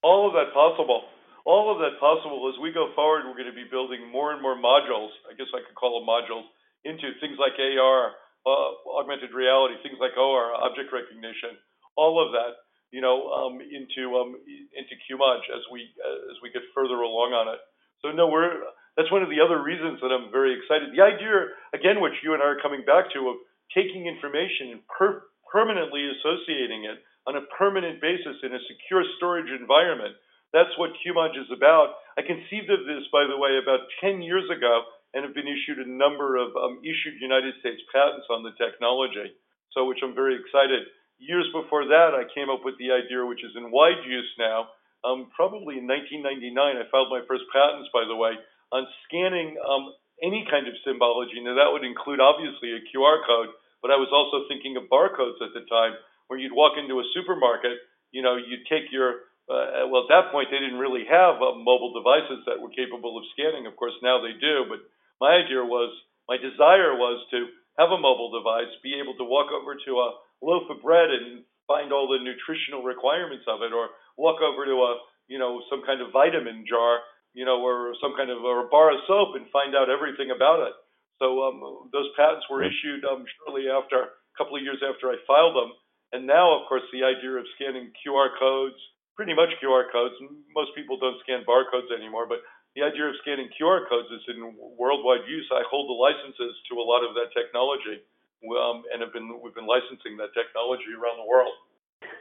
All 0.07 0.23
of 0.23 0.31
that 0.39 0.55
possible. 0.55 1.03
All 1.43 1.67
of 1.67 1.83
that 1.83 1.99
possible. 1.99 2.47
As 2.47 2.55
we 2.63 2.71
go 2.71 2.95
forward, 2.95 3.27
we're 3.27 3.35
going 3.35 3.51
to 3.51 3.55
be 3.55 3.67
building 3.67 4.07
more 4.07 4.31
and 4.31 4.39
more 4.39 4.55
modules. 4.55 5.11
I 5.27 5.35
guess 5.35 5.51
I 5.51 5.59
could 5.67 5.75
call 5.75 5.99
them 5.99 6.07
modules 6.07 6.47
into 6.87 7.11
things 7.19 7.35
like 7.35 7.59
AR, 7.59 8.15
uh, 8.47 8.69
augmented 9.03 9.35
reality, 9.35 9.75
things 9.83 9.99
like 9.99 10.15
OR, 10.15 10.55
object 10.63 10.95
recognition, 10.95 11.59
all 11.99 12.23
of 12.23 12.31
that, 12.31 12.55
you 12.95 13.03
know, 13.03 13.27
um, 13.35 13.59
into 13.59 14.15
um, 14.15 14.39
into 14.71 14.95
QMage 15.03 15.45
as 15.51 15.63
we 15.67 15.91
uh, 15.99 16.31
as 16.31 16.39
we 16.39 16.55
get 16.55 16.63
further 16.71 17.03
along 17.03 17.35
on 17.35 17.51
it. 17.51 17.59
So 17.99 18.15
no, 18.15 18.31
we're 18.31 18.63
that's 18.95 19.11
one 19.11 19.27
of 19.27 19.29
the 19.29 19.43
other 19.43 19.59
reasons 19.59 19.99
that 19.99 20.15
I'm 20.15 20.31
very 20.31 20.55
excited. 20.55 20.95
The 20.95 21.03
idea, 21.03 21.51
again, 21.75 21.99
which 21.99 22.15
you 22.23 22.31
and 22.31 22.39
I 22.39 22.55
are 22.55 22.63
coming 22.63 22.87
back 22.87 23.11
to, 23.11 23.27
of 23.27 23.43
taking 23.75 24.07
information 24.07 24.71
and 24.71 24.81
per- 24.87 25.27
permanently 25.51 26.07
associating 26.17 26.86
it 26.86 26.99
on 27.27 27.36
a 27.36 27.47
permanent 27.60 27.99
basis 27.99 28.39
in 28.43 28.55
a 28.55 28.65
secure 28.71 29.03
storage 29.17 29.51
environment. 29.51 30.15
That's 30.55 30.71
what 30.79 30.95
QMage 31.03 31.36
is 31.36 31.51
about. 31.51 31.99
I 32.15 32.23
conceived 32.23 32.71
of 32.71 32.88
this, 32.88 33.03
by 33.12 33.27
the 33.27 33.36
way, 33.36 33.60
about 33.60 33.91
10 33.99 34.23
years 34.23 34.47
ago 34.47 34.88
and 35.13 35.23
have 35.27 35.36
been 35.36 35.47
issued 35.47 35.83
a 35.83 35.89
number 35.89 36.39
of 36.39 36.55
um, 36.55 36.79
issued 36.83 37.19
United 37.19 37.55
States 37.60 37.83
patents 37.91 38.27
on 38.31 38.43
the 38.47 38.55
technology, 38.55 39.36
so 39.75 39.83
which 39.88 39.99
I'm 40.03 40.15
very 40.15 40.39
excited. 40.39 40.88
Years 41.19 41.47
before 41.51 41.88
that, 41.89 42.15
I 42.15 42.29
came 42.31 42.47
up 42.47 42.63
with 42.63 42.77
the 42.79 42.95
idea, 42.95 43.25
which 43.25 43.43
is 43.43 43.55
in 43.57 43.71
wide 43.71 44.03
use 44.07 44.31
now. 44.39 44.71
Um, 45.03 45.31
probably 45.36 45.79
in 45.79 45.88
1999, 45.88 46.53
I 46.55 46.86
filed 46.91 47.12
my 47.12 47.23
first 47.27 47.43
patents, 47.51 47.89
by 47.91 48.05
the 48.05 48.15
way, 48.15 48.36
on 48.71 48.86
scanning 49.07 49.57
um, 49.62 49.95
any 50.21 50.45
kind 50.49 50.67
of 50.67 50.75
symbology. 50.83 51.39
Now, 51.41 51.55
that 51.55 51.71
would 51.71 51.86
include 51.86 52.19
obviously 52.19 52.73
a 52.73 52.86
QR 52.89 53.23
code, 53.25 53.53
but 53.81 53.91
I 53.91 53.97
was 53.97 54.09
also 54.11 54.47
thinking 54.47 54.77
of 54.77 54.89
barcodes 54.89 55.41
at 55.41 55.53
the 55.53 55.65
time 55.69 55.93
where 56.27 56.39
you'd 56.39 56.55
walk 56.55 56.75
into 56.77 56.99
a 56.99 57.11
supermarket, 57.13 57.77
you 58.11 58.21
know, 58.21 58.35
you'd 58.35 58.67
take 58.69 58.91
your 58.91 59.27
uh, 59.47 59.87
well, 59.87 60.03
at 60.03 60.11
that 60.11 60.27
point, 60.35 60.51
they 60.51 60.59
didn't 60.59 60.79
really 60.79 61.07
have 61.07 61.39
uh, 61.39 61.55
mobile 61.55 61.95
devices 61.95 62.43
that 62.43 62.59
were 62.59 62.71
capable 62.75 63.15
of 63.15 63.23
scanning. 63.31 63.63
Of 63.63 63.79
course, 63.79 63.95
now 64.03 64.19
they 64.19 64.35
do. 64.35 64.67
But 64.67 64.83
my 65.23 65.39
idea 65.39 65.63
was, 65.63 65.87
my 66.27 66.35
desire 66.35 66.99
was 66.99 67.23
to 67.31 67.47
have 67.79 67.95
a 67.95 67.99
mobile 67.99 68.27
device, 68.35 68.67
be 68.83 68.99
able 68.99 69.15
to 69.15 69.23
walk 69.23 69.47
over 69.55 69.79
to 69.79 69.91
a 70.03 70.09
loaf 70.43 70.67
of 70.67 70.83
bread 70.83 71.15
and 71.15 71.47
find 71.63 71.95
all 71.95 72.11
the 72.11 72.19
nutritional 72.19 72.83
requirements 72.83 73.47
of 73.47 73.63
it, 73.63 73.71
or 73.71 73.95
walk 74.19 74.43
over 74.43 74.67
to 74.67 74.75
a, 74.83 74.91
you 75.31 75.39
know, 75.39 75.63
some 75.71 75.79
kind 75.87 76.03
of 76.03 76.11
vitamin 76.11 76.67
jar, 76.67 76.99
you 77.31 77.47
know, 77.47 77.63
or 77.63 77.95
some 78.03 78.19
kind 78.19 78.27
of 78.27 78.43
or 78.43 78.67
a 78.67 78.69
bar 78.69 78.91
of 78.91 78.99
soap 79.07 79.39
and 79.39 79.47
find 79.55 79.75
out 79.79 79.87
everything 79.87 80.27
about 80.27 80.67
it. 80.67 80.75
So 81.19 81.43
um, 81.43 81.89
those 81.91 82.10
patents 82.15 82.45
were 82.49 82.63
issued 82.63 83.06
um, 83.06 83.25
shortly 83.38 83.69
after, 83.69 83.97
a 83.97 84.36
couple 84.38 84.56
of 84.56 84.62
years 84.62 84.82
after 84.86 85.10
I 85.10 85.17
filed 85.25 85.56
them 85.56 85.73
and 86.13 86.23
now, 86.23 86.56
of 86.56 86.67
course, 86.69 86.84
the 86.93 87.03
idea 87.03 87.36
of 87.36 87.45
scanning 87.56 87.91
QR 87.99 88.32
codes, 88.39 88.80
pretty 89.15 89.36
much 89.36 89.51
QR 89.60 89.91
codes, 89.91 90.15
most 90.56 90.71
people 90.75 90.97
don't 90.99 91.19
scan 91.23 91.43
barcodes 91.43 91.91
anymore, 91.91 92.27
but 92.27 92.39
the 92.75 92.84
idea 92.84 93.12
of 93.12 93.15
scanning 93.21 93.49
QR 93.60 93.84
codes 93.89 94.08
is 94.12 94.23
in 94.32 94.56
worldwide 94.77 95.27
use. 95.27 95.47
I 95.51 95.63
hold 95.67 95.89
the 95.89 95.99
licenses 95.99 96.56
to 96.71 96.80
a 96.80 96.86
lot 96.86 97.03
of 97.03 97.12
that 97.15 97.36
technology, 97.36 97.99
um, 98.56 98.84
and 98.93 99.01
have 99.01 99.12
been 99.12 99.27
we've 99.43 99.56
been 99.56 99.67
licensing 99.67 100.15
that 100.17 100.32
technology 100.32 100.95
around 100.95 101.19
the 101.19 101.27
world. 101.27 101.51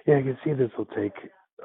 Yeah, 0.07 0.19
I 0.19 0.23
can 0.23 0.39
see 0.43 0.53
this 0.53 0.71
will 0.79 0.91
take 0.91 1.15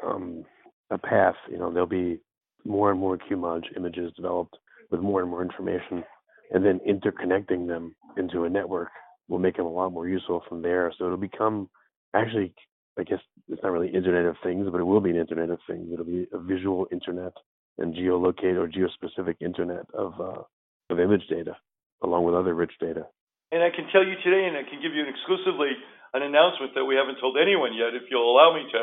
um, 0.05 0.45
a 0.91 0.97
path. 0.97 1.35
You 1.49 1.57
know, 1.57 1.71
there'll 1.71 1.87
be 1.87 2.19
more 2.65 2.91
and 2.91 2.99
more 2.99 3.17
QMage 3.17 3.75
images 3.75 4.13
developed 4.13 4.57
with 4.91 4.99
more 5.01 5.21
and 5.21 5.29
more 5.29 5.41
information, 5.41 6.03
and 6.51 6.65
then 6.65 6.79
interconnecting 6.87 7.67
them 7.67 7.95
into 8.17 8.43
a 8.43 8.49
network 8.49 8.89
will 9.27 9.39
make 9.39 9.57
them 9.57 9.65
a 9.65 9.71
lot 9.71 9.91
more 9.91 10.07
useful 10.07 10.43
from 10.47 10.61
there. 10.61 10.93
So 10.97 11.05
it'll 11.05 11.17
become 11.17 11.69
actually, 12.13 12.53
I 12.99 13.03
guess 13.03 13.19
it's 13.47 13.63
not 13.63 13.71
really 13.71 13.87
Internet 13.87 14.25
of 14.25 14.35
Things, 14.43 14.67
but 14.71 14.79
it 14.79 14.83
will 14.83 15.01
be 15.01 15.11
an 15.11 15.15
Internet 15.15 15.49
of 15.49 15.59
Things. 15.67 15.89
It'll 15.91 16.05
be 16.05 16.27
a 16.33 16.39
visual 16.39 16.87
Internet 16.91 17.33
and 17.77 17.95
geolocate 17.95 18.59
or 18.59 18.67
geospecific 18.67 19.35
Internet 19.39 19.87
of 19.93 20.13
uh, 20.19 20.43
of 20.89 20.99
image 20.99 21.23
data, 21.29 21.55
along 22.03 22.25
with 22.25 22.35
other 22.35 22.53
rich 22.53 22.73
data. 22.79 23.07
And 23.51 23.63
I 23.63 23.71
can 23.71 23.87
tell 23.91 24.03
you 24.03 24.15
today, 24.23 24.47
and 24.47 24.59
I 24.59 24.67
can 24.67 24.83
give 24.83 24.91
you 24.91 25.03
an 25.03 25.11
exclusively 25.11 25.71
an 26.13 26.23
announcement 26.23 26.75
that 26.75 26.83
we 26.83 26.99
haven't 26.99 27.23
told 27.23 27.39
anyone 27.39 27.71
yet, 27.71 27.95
if 27.95 28.11
you'll 28.11 28.27
allow 28.27 28.51
me 28.51 28.67
to. 28.67 28.81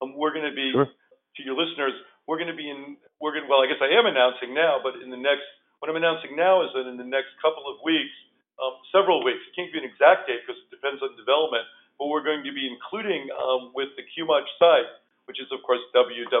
Um, 0.00 0.16
we're 0.16 0.32
going 0.32 0.48
to 0.48 0.56
be 0.56 0.72
sure. 0.72 0.88
to 0.88 1.40
your 1.44 1.52
listeners. 1.52 1.92
We're 2.24 2.40
going 2.40 2.48
to 2.48 2.56
be 2.56 2.68
in. 2.68 2.96
We're 3.20 3.36
going. 3.36 3.44
Well, 3.48 3.60
I 3.60 3.68
guess 3.68 3.84
I 3.84 3.92
am 3.92 4.08
announcing 4.08 4.56
now, 4.56 4.80
but 4.82 4.96
in 5.04 5.12
the 5.12 5.20
next. 5.20 5.44
What 5.80 5.88
I'm 5.88 5.96
announcing 5.96 6.36
now 6.36 6.62
is 6.62 6.70
that 6.76 6.84
in 6.86 7.00
the 7.00 7.08
next 7.08 7.32
couple 7.40 7.64
of 7.64 7.80
weeks, 7.84 8.12
um, 8.60 8.76
several 8.92 9.24
weeks. 9.24 9.40
It 9.48 9.56
can't 9.56 9.72
be 9.72 9.80
an 9.80 9.88
exact 9.88 10.28
date 10.28 10.44
because 10.44 10.60
it 10.60 10.68
depends 10.68 11.00
on 11.00 11.16
development. 11.16 11.64
But 11.96 12.12
we're 12.12 12.24
going 12.24 12.44
to 12.44 12.52
be 12.52 12.68
including 12.68 13.32
um, 13.32 13.72
with 13.72 13.88
the 13.96 14.04
QMage 14.12 14.48
site, 14.60 14.92
which 15.24 15.40
is 15.40 15.48
of 15.52 15.64
course 15.64 15.80
www.qmage.com, 15.96 16.36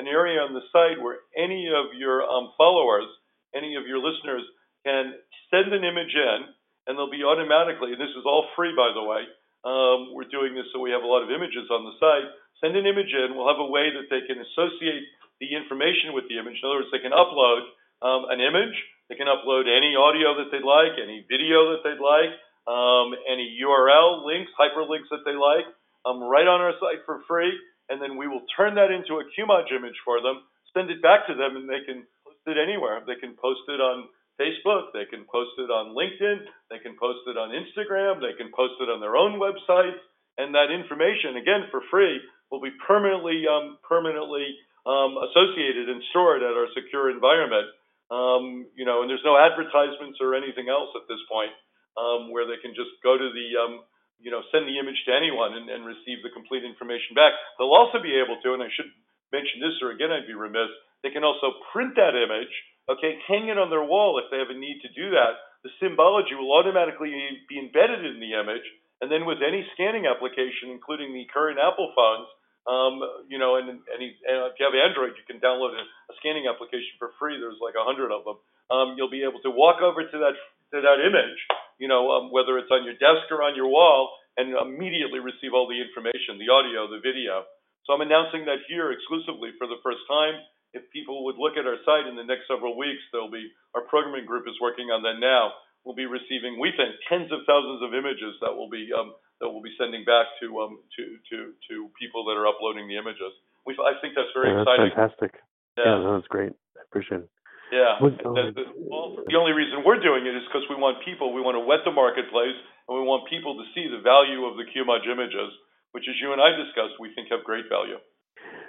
an 0.00 0.08
area 0.08 0.40
on 0.40 0.56
the 0.56 0.64
site 0.72 0.96
where 1.00 1.20
any 1.36 1.68
of 1.68 1.92
your 1.96 2.24
um, 2.24 2.52
followers, 2.56 3.04
any 3.52 3.76
of 3.76 3.86
your 3.86 4.00
listeners, 4.00 4.42
can 4.84 5.14
send 5.52 5.72
an 5.72 5.84
image 5.84 6.16
in, 6.16 6.48
and 6.88 6.96
they'll 6.96 7.12
be 7.12 7.24
automatically. 7.24 7.92
And 7.92 8.00
this 8.00 8.16
is 8.16 8.24
all 8.24 8.48
free, 8.56 8.72
by 8.72 8.90
the 8.96 9.04
way. 9.04 9.28
Um, 9.62 10.10
we're 10.16 10.26
doing 10.26 10.56
this 10.58 10.66
so 10.74 10.80
we 10.82 10.90
have 10.90 11.04
a 11.04 11.06
lot 11.06 11.22
of 11.22 11.30
images 11.30 11.70
on 11.70 11.84
the 11.86 11.94
site. 12.02 12.26
Send 12.60 12.74
an 12.76 12.84
image 12.86 13.14
in. 13.14 13.36
We'll 13.36 13.46
have 13.48 13.62
a 13.62 13.70
way 13.70 13.92
that 13.94 14.10
they 14.10 14.26
can 14.26 14.42
associate 14.42 15.06
the 15.42 15.58
information 15.58 16.14
with 16.14 16.30
the 16.30 16.38
image. 16.38 16.62
In 16.62 16.64
other 16.70 16.86
words, 16.86 16.94
they 16.94 17.02
can 17.02 17.10
upload 17.10 17.66
um, 17.98 18.30
an 18.30 18.38
image 18.38 18.78
they 19.12 19.20
can 19.20 19.28
upload 19.28 19.68
any 19.68 19.92
audio 19.92 20.32
that 20.40 20.48
they'd 20.48 20.64
like, 20.64 20.96
any 20.96 21.20
video 21.28 21.76
that 21.76 21.84
they'd 21.84 22.00
like, 22.00 22.32
um, 22.64 23.12
any 23.28 23.60
URL 23.60 24.24
links, 24.24 24.48
hyperlinks 24.56 25.12
that 25.12 25.20
they 25.28 25.36
like, 25.36 25.68
um, 26.08 26.24
right 26.24 26.48
on 26.48 26.64
our 26.64 26.72
site 26.80 27.04
for 27.04 27.20
free. 27.28 27.52
And 27.92 28.00
then 28.00 28.16
we 28.16 28.24
will 28.24 28.40
turn 28.56 28.72
that 28.80 28.88
into 28.88 29.20
a 29.20 29.28
QMage 29.36 29.68
image 29.68 30.00
for 30.00 30.24
them, 30.24 30.48
send 30.72 30.88
it 30.88 31.04
back 31.04 31.28
to 31.28 31.36
them, 31.36 31.60
and 31.60 31.68
they 31.68 31.84
can 31.84 32.08
post 32.24 32.40
it 32.48 32.56
anywhere. 32.56 33.04
They 33.04 33.20
can 33.20 33.36
post 33.36 33.68
it 33.68 33.84
on 33.84 34.08
Facebook, 34.40 34.96
they 34.96 35.04
can 35.04 35.28
post 35.28 35.60
it 35.60 35.68
on 35.68 35.92
LinkedIn, 35.92 36.48
they 36.72 36.80
can 36.80 36.96
post 36.96 37.28
it 37.28 37.36
on 37.36 37.52
Instagram, 37.52 38.24
they 38.24 38.32
can 38.40 38.48
post 38.48 38.80
it 38.80 38.88
on 38.88 39.04
their 39.04 39.12
own 39.12 39.36
websites, 39.36 40.00
and 40.40 40.56
that 40.56 40.72
information, 40.72 41.36
again 41.36 41.68
for 41.68 41.84
free, 41.92 42.16
will 42.50 42.64
be 42.64 42.72
permanently 42.86 43.44
um, 43.44 43.76
permanently 43.84 44.56
um, 44.86 45.18
associated 45.30 45.88
and 45.88 46.02
stored 46.10 46.42
at 46.42 46.54
our 46.54 46.68
secure 46.74 47.10
environment. 47.10 47.70
Um, 48.12 48.68
you 48.76 48.84
know, 48.84 49.00
and 49.00 49.08
there's 49.08 49.24
no 49.24 49.40
advertisements 49.40 50.20
or 50.20 50.36
anything 50.36 50.68
else 50.68 50.92
at 50.92 51.08
this 51.08 51.22
point 51.32 51.54
um, 51.96 52.28
where 52.28 52.44
they 52.44 52.60
can 52.60 52.76
just 52.76 52.92
go 53.00 53.16
to 53.16 53.28
the, 53.32 53.48
um, 53.56 53.84
you 54.20 54.28
know, 54.28 54.44
send 54.52 54.68
the 54.68 54.76
image 54.76 55.00
to 55.08 55.16
anyone 55.16 55.56
and, 55.56 55.70
and 55.72 55.88
receive 55.88 56.20
the 56.20 56.34
complete 56.36 56.60
information 56.60 57.16
back. 57.16 57.32
They'll 57.56 57.72
also 57.72 58.04
be 58.04 58.12
able 58.20 58.36
to, 58.44 58.52
and 58.52 58.60
I 58.60 58.68
should 58.76 58.90
mention 59.32 59.64
this, 59.64 59.80
or 59.80 59.96
again, 59.96 60.12
I'd 60.12 60.28
be 60.28 60.36
remiss, 60.36 60.68
they 61.00 61.10
can 61.10 61.24
also 61.24 61.56
print 61.72 61.96
that 61.96 62.12
image, 62.12 62.52
okay, 62.86 63.16
hang 63.26 63.48
it 63.48 63.56
on 63.56 63.72
their 63.72 63.82
wall 63.82 64.20
if 64.20 64.28
they 64.28 64.38
have 64.38 64.52
a 64.52 64.58
need 64.58 64.84
to 64.84 64.92
do 64.92 65.10
that. 65.16 65.40
The 65.64 65.72
symbology 65.80 66.36
will 66.36 66.52
automatically 66.52 67.10
be 67.48 67.58
embedded 67.58 68.04
in 68.04 68.20
the 68.20 68.36
image, 68.36 68.66
and 69.00 69.10
then 69.10 69.24
with 69.26 69.42
any 69.42 69.66
scanning 69.74 70.06
application, 70.06 70.70
including 70.70 71.10
the 71.10 71.26
current 71.32 71.58
Apple 71.58 71.90
phones, 71.96 72.28
um, 72.66 73.02
you 73.26 73.38
know, 73.42 73.58
and, 73.58 73.66
and, 73.68 73.80
and 73.82 74.00
if 74.06 74.54
you 74.58 74.64
have 74.64 74.76
Android, 74.76 75.18
you 75.18 75.26
can 75.26 75.42
download 75.42 75.74
a, 75.74 75.82
a 75.82 76.14
scanning 76.22 76.46
application 76.46 76.94
for 76.98 77.10
free. 77.18 77.38
There's 77.38 77.58
like 77.58 77.74
a 77.74 77.82
hundred 77.82 78.14
of 78.14 78.22
them. 78.22 78.38
Um, 78.70 78.94
you'll 78.94 79.12
be 79.12 79.26
able 79.26 79.42
to 79.42 79.50
walk 79.50 79.82
over 79.82 80.06
to 80.06 80.16
that 80.22 80.36
to 80.72 80.80
that 80.80 81.04
image, 81.04 81.36
you 81.76 81.84
know, 81.90 82.08
um, 82.16 82.32
whether 82.32 82.56
it's 82.56 82.72
on 82.72 82.86
your 82.86 82.96
desk 82.96 83.28
or 83.28 83.44
on 83.44 83.52
your 83.52 83.68
wall, 83.68 84.14
and 84.40 84.56
immediately 84.56 85.20
receive 85.20 85.52
all 85.52 85.68
the 85.68 85.76
information, 85.76 86.40
the 86.40 86.48
audio, 86.48 86.88
the 86.88 87.02
video. 87.04 87.44
So 87.84 87.92
I'm 87.92 88.00
announcing 88.00 88.46
that 88.48 88.64
here 88.70 88.88
exclusively 88.94 89.52
for 89.58 89.66
the 89.66 89.82
first 89.82 90.00
time. 90.08 90.40
If 90.72 90.88
people 90.88 91.28
would 91.28 91.36
look 91.36 91.60
at 91.60 91.68
our 91.68 91.76
site 91.84 92.08
in 92.08 92.16
the 92.16 92.24
next 92.24 92.48
several 92.48 92.78
weeks, 92.80 93.04
there'll 93.12 93.28
be 93.28 93.44
our 93.76 93.84
programming 93.92 94.24
group 94.24 94.48
is 94.48 94.56
working 94.62 94.88
on 94.88 95.04
that 95.04 95.20
now. 95.20 95.52
We'll 95.84 95.98
be 95.98 96.06
receiving, 96.08 96.56
we 96.56 96.72
think, 96.72 96.94
tens 97.10 97.28
of 97.28 97.44
thousands 97.44 97.82
of 97.84 97.92
images 97.92 98.38
that 98.40 98.54
will 98.54 98.70
be 98.70 98.88
um, 98.94 99.12
that 99.42 99.50
we'll 99.50 99.66
be 99.66 99.74
sending 99.74 100.06
back 100.06 100.30
to 100.38 100.46
um, 100.62 100.78
to 100.94 101.18
to 101.34 101.36
to 101.68 101.74
people 101.98 102.22
that 102.30 102.38
are 102.38 102.46
uploading 102.46 102.86
the 102.86 102.94
images. 102.94 103.34
We, 103.66 103.74
I 103.74 103.98
think 103.98 104.14
that's 104.14 104.30
very 104.30 104.54
yeah, 104.54 104.62
exciting. 104.62 104.94
That's 104.94 105.18
fantastic. 105.18 105.32
Yeah, 105.74 105.98
yeah 105.98 106.14
that's 106.14 106.30
great. 106.30 106.54
I 106.78 106.86
appreciate 106.86 107.26
it. 107.26 107.30
Yeah. 107.72 107.96
the, 108.04 108.52
the, 108.52 108.64
well, 108.84 109.16
the 109.24 109.34
only 109.40 109.56
reason 109.56 109.80
we're 109.80 109.98
doing 109.98 110.28
it 110.28 110.36
is 110.36 110.44
because 110.44 110.68
we 110.68 110.76
want 110.76 111.00
people, 111.08 111.32
we 111.32 111.40
want 111.40 111.56
to 111.56 111.64
wet 111.64 111.80
the 111.88 111.90
marketplace, 111.90 112.54
and 112.84 112.92
we 112.92 113.02
want 113.02 113.24
people 113.32 113.56
to 113.56 113.64
see 113.72 113.88
the 113.88 114.04
value 114.04 114.44
of 114.44 114.60
the 114.60 114.68
QMage 114.68 115.08
images, 115.08 115.50
which, 115.96 116.04
as 116.04 116.14
you 116.20 116.36
and 116.36 116.40
I 116.40 116.52
discussed, 116.52 117.00
we 117.00 117.16
think 117.16 117.32
have 117.32 117.42
great 117.48 117.72
value. 117.72 117.96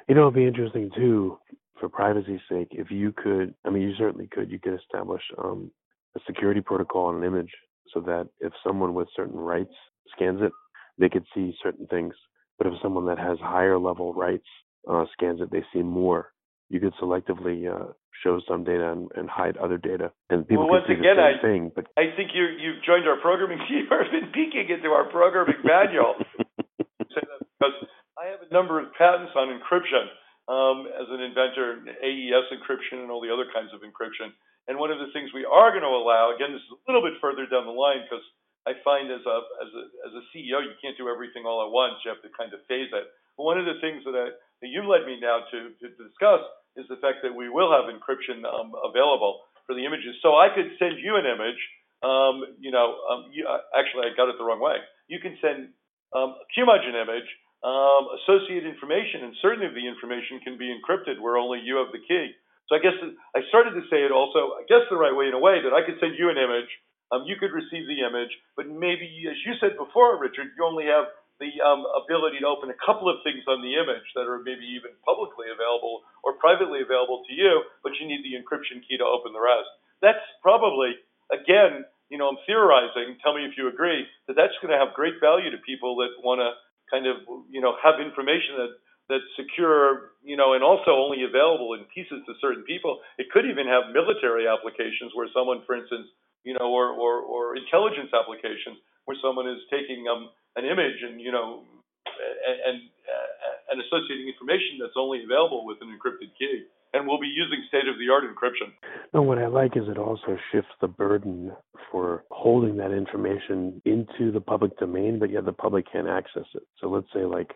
You 0.08 0.16
know, 0.16 0.32
it'd 0.32 0.40
be 0.40 0.48
interesting 0.48 0.90
too, 0.96 1.38
for 1.80 1.90
privacy's 1.90 2.40
sake, 2.48 2.72
if 2.72 2.92
you 2.92 3.12
could. 3.12 3.54
I 3.68 3.70
mean, 3.70 3.84
you 3.84 3.94
certainly 4.00 4.32
could. 4.32 4.50
You 4.50 4.60
could 4.60 4.80
establish 4.80 5.22
um, 5.36 5.70
a 6.16 6.20
security 6.26 6.62
protocol 6.62 7.12
on 7.12 7.20
an 7.20 7.28
image 7.28 7.52
so 7.94 8.00
that 8.02 8.30
if 8.40 8.54
someone 8.66 8.94
with 8.94 9.08
certain 9.16 9.38
rights 9.38 9.76
scans 10.16 10.40
it, 10.42 10.52
they 10.98 11.10
could 11.10 11.26
see 11.34 11.56
certain 11.62 11.88
things. 11.88 12.14
But 12.58 12.68
if 12.68 12.74
someone 12.82 13.08
that 13.08 13.20
has 13.20 13.40
higher 13.40 13.78
level 13.80 14.14
rights 14.14 14.48
uh, 14.90 15.06
scans 15.14 15.42
it, 15.42 15.52
they 15.52 15.64
see 15.74 15.82
more. 15.82 16.32
You 16.70 16.80
could 16.80 16.94
selectively 17.02 17.70
uh, 17.70 17.94
show 18.24 18.40
some 18.48 18.64
data 18.64 18.92
and, 18.92 19.10
and, 19.16 19.30
hide 19.30 19.58
other 19.58 19.78
data, 19.78 20.12
and 20.30 20.48
people 20.48 20.70
well, 20.70 20.82
can 20.86 20.96
see 20.96 21.00
again, 21.02 21.18
the 21.18 21.38
same 21.38 21.40
I, 21.40 21.42
thing. 21.42 21.62
But 21.76 21.86
I 21.98 22.16
think 22.16 22.32
you 22.34 22.46
you've 22.58 22.82
joined 22.86 23.08
our 23.08 23.20
programming 23.20 23.60
team 23.70 23.90
or 23.92 24.06
been 24.10 24.32
peeking 24.34 24.70
into 24.70 24.90
our 24.90 25.10
programming 25.10 25.62
manual. 25.64 26.16
because 26.98 27.78
I 28.18 28.32
have 28.32 28.42
a 28.42 28.52
number 28.54 28.80
of 28.80 28.94
patents 28.98 29.34
on 29.36 29.52
encryption 29.52 30.08
um, 30.48 30.88
as 30.92 31.08
an 31.10 31.22
inventor, 31.22 31.84
AES 32.04 32.48
encryption, 32.52 33.04
and 33.04 33.12
all 33.12 33.22
the 33.22 33.32
other 33.32 33.48
kinds 33.54 33.72
of 33.74 33.82
encryption. 33.82 34.32
And 34.68 34.80
one 34.80 34.92
of 34.92 35.00
the 35.00 35.12
things 35.12 35.32
we 35.36 35.44
are 35.44 35.72
going 35.72 35.84
to 35.84 35.92
allow, 35.92 36.32
again, 36.32 36.56
this 36.56 36.64
is 36.64 36.72
a 36.72 36.80
little 36.88 37.04
bit 37.04 37.20
further 37.20 37.44
down 37.48 37.68
the 37.68 37.76
line 37.76 38.08
because 38.08 38.24
I 38.64 38.80
find 38.84 39.12
as 39.12 39.24
a 39.28 39.38
as 39.60 39.72
a 39.76 39.84
as 40.08 40.14
a 40.16 40.24
CEO, 40.32 40.64
you 40.64 40.76
can't 40.80 40.96
do 40.96 41.12
everything 41.12 41.44
all 41.44 41.64
at 41.68 41.72
once. 41.72 42.00
You 42.04 42.16
have 42.16 42.24
to 42.24 42.32
kind 42.32 42.54
of 42.56 42.64
phase 42.72 42.92
it. 42.92 43.06
But 43.36 43.44
one 43.44 43.60
of 43.60 43.68
the 43.68 43.82
things 43.84 44.08
that 44.08 44.16
I, 44.16 44.32
that 44.32 44.70
you 44.72 44.88
led 44.88 45.04
me 45.04 45.20
now 45.20 45.44
to 45.52 45.60
to 45.76 45.88
discuss 46.00 46.44
is 46.80 46.88
the 46.88 46.98
fact 47.04 47.22
that 47.28 47.36
we 47.36 47.52
will 47.52 47.70
have 47.70 47.92
encryption 47.92 48.48
um, 48.48 48.72
available 48.82 49.46
for 49.68 49.76
the 49.76 49.86
images. 49.86 50.16
So 50.24 50.36
I 50.40 50.50
could 50.50 50.72
send 50.80 50.98
you 51.00 51.20
an 51.20 51.28
image. 51.28 51.60
Um, 52.04 52.60
you 52.60 52.72
know, 52.72 53.00
um, 53.08 53.32
you, 53.32 53.48
uh, 53.48 53.64
actually, 53.78 54.12
I 54.12 54.16
got 54.16 54.28
it 54.28 54.36
the 54.36 54.44
wrong 54.44 54.60
way. 54.60 54.76
You 55.08 55.24
can 55.24 55.40
send 55.40 55.72
um, 56.12 56.36
QMage 56.52 56.84
an 56.84 57.00
image, 57.00 57.30
um, 57.64 58.12
associate 58.24 58.68
information, 58.68 59.24
and 59.24 59.32
certainly 59.40 59.72
the 59.72 59.88
information 59.88 60.44
can 60.44 60.60
be 60.60 60.68
encrypted 60.68 61.20
where 61.24 61.40
only 61.40 61.64
you 61.64 61.80
have 61.80 61.96
the 61.96 62.04
key. 62.04 62.36
So 62.68 62.76
I 62.76 62.80
guess 62.80 62.96
I 63.36 63.44
started 63.48 63.76
to 63.76 63.84
say 63.92 64.04
it 64.04 64.12
also, 64.12 64.56
I 64.60 64.64
guess 64.68 64.84
the 64.90 65.00
right 65.00 65.16
way 65.16 65.28
in 65.28 65.36
a 65.36 65.40
way 65.40 65.64
that 65.64 65.76
I 65.76 65.84
could 65.84 66.00
send 66.00 66.16
you 66.20 66.28
an 66.28 66.40
image 66.40 66.72
um, 67.14 67.30
you 67.30 67.38
could 67.38 67.54
receive 67.54 67.86
the 67.86 68.02
image, 68.02 68.34
but 68.58 68.66
maybe, 68.66 69.06
as 69.30 69.38
you 69.46 69.54
said 69.62 69.78
before, 69.78 70.18
Richard, 70.18 70.50
you 70.58 70.66
only 70.66 70.90
have 70.90 71.14
the 71.38 71.54
um, 71.62 71.86
ability 71.94 72.42
to 72.42 72.50
open 72.50 72.74
a 72.74 72.80
couple 72.82 73.06
of 73.06 73.22
things 73.22 73.46
on 73.46 73.62
the 73.62 73.78
image 73.78 74.06
that 74.18 74.26
are 74.26 74.42
maybe 74.42 74.66
even 74.74 74.98
publicly 75.06 75.54
available 75.54 76.02
or 76.26 76.34
privately 76.42 76.82
available 76.82 77.22
to 77.30 77.34
you, 77.34 77.62
but 77.86 77.94
you 78.02 78.10
need 78.10 78.26
the 78.26 78.34
encryption 78.34 78.82
key 78.82 78.98
to 78.98 79.06
open 79.06 79.34
the 79.34 79.42
rest. 79.42 79.70
That's 80.02 80.24
probably, 80.42 80.98
again, 81.30 81.86
you 82.10 82.18
know, 82.18 82.30
I'm 82.34 82.42
theorizing. 82.50 83.18
Tell 83.22 83.34
me 83.34 83.46
if 83.46 83.58
you 83.58 83.70
agree 83.70 84.06
that 84.26 84.34
that's 84.34 84.58
going 84.62 84.74
to 84.74 84.80
have 84.82 84.98
great 84.98 85.22
value 85.22 85.50
to 85.54 85.60
people 85.66 85.98
that 86.02 86.18
want 86.22 86.42
to 86.42 86.58
kind 86.90 87.06
of, 87.06 87.26
you 87.50 87.62
know, 87.62 87.78
have 87.82 88.02
information 88.02 88.58
that 88.58 88.74
that's 89.10 89.28
secure, 89.36 90.16
you 90.24 90.38
know, 90.40 90.54
and 90.54 90.64
also 90.64 90.96
only 90.96 91.28
available 91.28 91.76
in 91.76 91.84
pieces 91.92 92.24
to 92.24 92.34
certain 92.40 92.64
people. 92.64 93.04
It 93.18 93.28
could 93.34 93.44
even 93.44 93.68
have 93.68 93.92
military 93.92 94.48
applications 94.48 95.12
where 95.12 95.28
someone, 95.36 95.62
for 95.68 95.76
instance, 95.76 96.08
you 96.44 96.54
know, 96.54 96.72
or, 96.72 96.92
or, 96.92 97.20
or 97.20 97.56
intelligence 97.56 98.12
applications 98.14 98.78
where 99.06 99.18
someone 99.22 99.48
is 99.48 99.60
taking 99.72 100.06
um, 100.08 100.30
an 100.56 100.66
image 100.66 101.00
and, 101.04 101.20
you 101.20 101.32
know, 101.32 101.64
and, 102.06 102.58
and, 102.68 102.78
uh, 103.08 103.72
and 103.72 103.82
associating 103.82 104.28
information 104.28 104.80
that's 104.80 104.96
only 104.96 105.24
available 105.24 105.66
with 105.66 105.78
an 105.82 105.90
encrypted 105.92 106.32
key. 106.38 106.64
And 106.94 107.08
we'll 107.08 107.20
be 107.20 107.28
using 107.28 107.64
state 107.68 107.88
of 107.88 107.98
the 107.98 108.14
art 108.14 108.24
encryption. 108.24 108.70
No, 109.16 109.24
what 109.24 109.40
I 109.40 109.48
like 109.48 109.76
is 109.76 109.84
it 109.90 109.98
also 109.98 110.38
shifts 110.52 110.70
the 110.80 110.88
burden 110.88 111.52
for 111.92 112.24
holding 112.30 112.78
that 112.78 112.92
information 112.92 113.82
into 113.84 114.32
the 114.32 114.40
public 114.40 114.78
domain, 114.78 115.18
but 115.18 115.32
yet 115.32 115.46
the 115.46 115.54
public 115.54 115.92
can't 115.92 116.08
access 116.08 116.46
it. 116.54 116.62
So 116.80 116.90
let's 116.90 117.08
say, 117.12 117.26
like, 117.26 117.50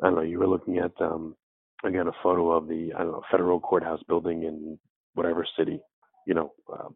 I 0.00 0.06
don't 0.06 0.14
know, 0.14 0.22
you 0.22 0.38
were 0.38 0.46
looking 0.46 0.78
at 0.78 0.92
um, 1.00 1.34
again 1.84 2.06
a 2.06 2.12
photo 2.22 2.52
of 2.52 2.68
the 2.68 2.92
I 2.94 3.02
don't 3.02 3.12
know 3.12 3.22
federal 3.30 3.60
courthouse 3.60 4.00
building 4.08 4.44
in 4.44 4.78
whatever 5.14 5.46
city, 5.58 5.80
you 6.26 6.34
know, 6.34 6.52
uh, 6.72 6.88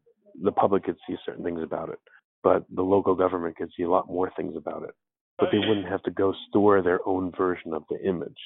the 0.42 0.52
public 0.52 0.84
could 0.84 0.96
see 1.06 1.16
certain 1.24 1.44
things 1.44 1.62
about 1.62 1.88
it, 1.90 1.98
but 2.42 2.64
the 2.74 2.82
local 2.82 3.14
government 3.14 3.56
could 3.56 3.70
see 3.76 3.82
a 3.82 3.90
lot 3.90 4.08
more 4.08 4.30
things 4.36 4.54
about 4.56 4.82
it. 4.82 4.94
But 5.38 5.50
they 5.52 5.58
wouldn't 5.58 5.86
have 5.86 6.02
to 6.02 6.10
go 6.10 6.34
store 6.48 6.82
their 6.82 6.98
own 7.06 7.30
version 7.36 7.72
of 7.72 7.84
the 7.88 8.00
image. 8.04 8.38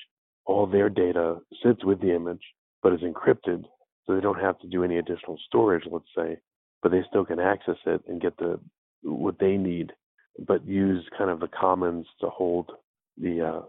All 0.45 0.67
their 0.67 0.91
data 0.91 1.39
sits 1.65 1.83
with 1.85 2.01
the 2.03 2.15
image, 2.15 2.43
but 2.83 2.93
is 2.93 3.01
encrypted, 3.01 3.65
so 4.05 4.15
they 4.15 4.21
don't 4.21 4.41
have 4.41 4.59
to 4.61 4.69
do 4.69 4.85
any 4.85 4.99
additional 4.99 5.39
storage, 5.47 5.85
let's 5.91 6.05
say, 6.15 6.37
but 6.83 6.91
they 6.91 7.03
still 7.09 7.25
can 7.25 7.41
access 7.41 7.79
it 7.87 8.03
and 8.09 8.21
get 8.21 8.37
the 8.37 8.61
what 9.03 9.39
they 9.41 9.57
need, 9.57 9.93
but 10.47 10.67
use 10.67 11.05
kind 11.17 11.31
of 11.31 11.41
the 11.41 11.49
commons 11.49 12.07
to 12.21 12.29
hold 12.29 12.71
the 13.17 13.41
uh, 13.41 13.63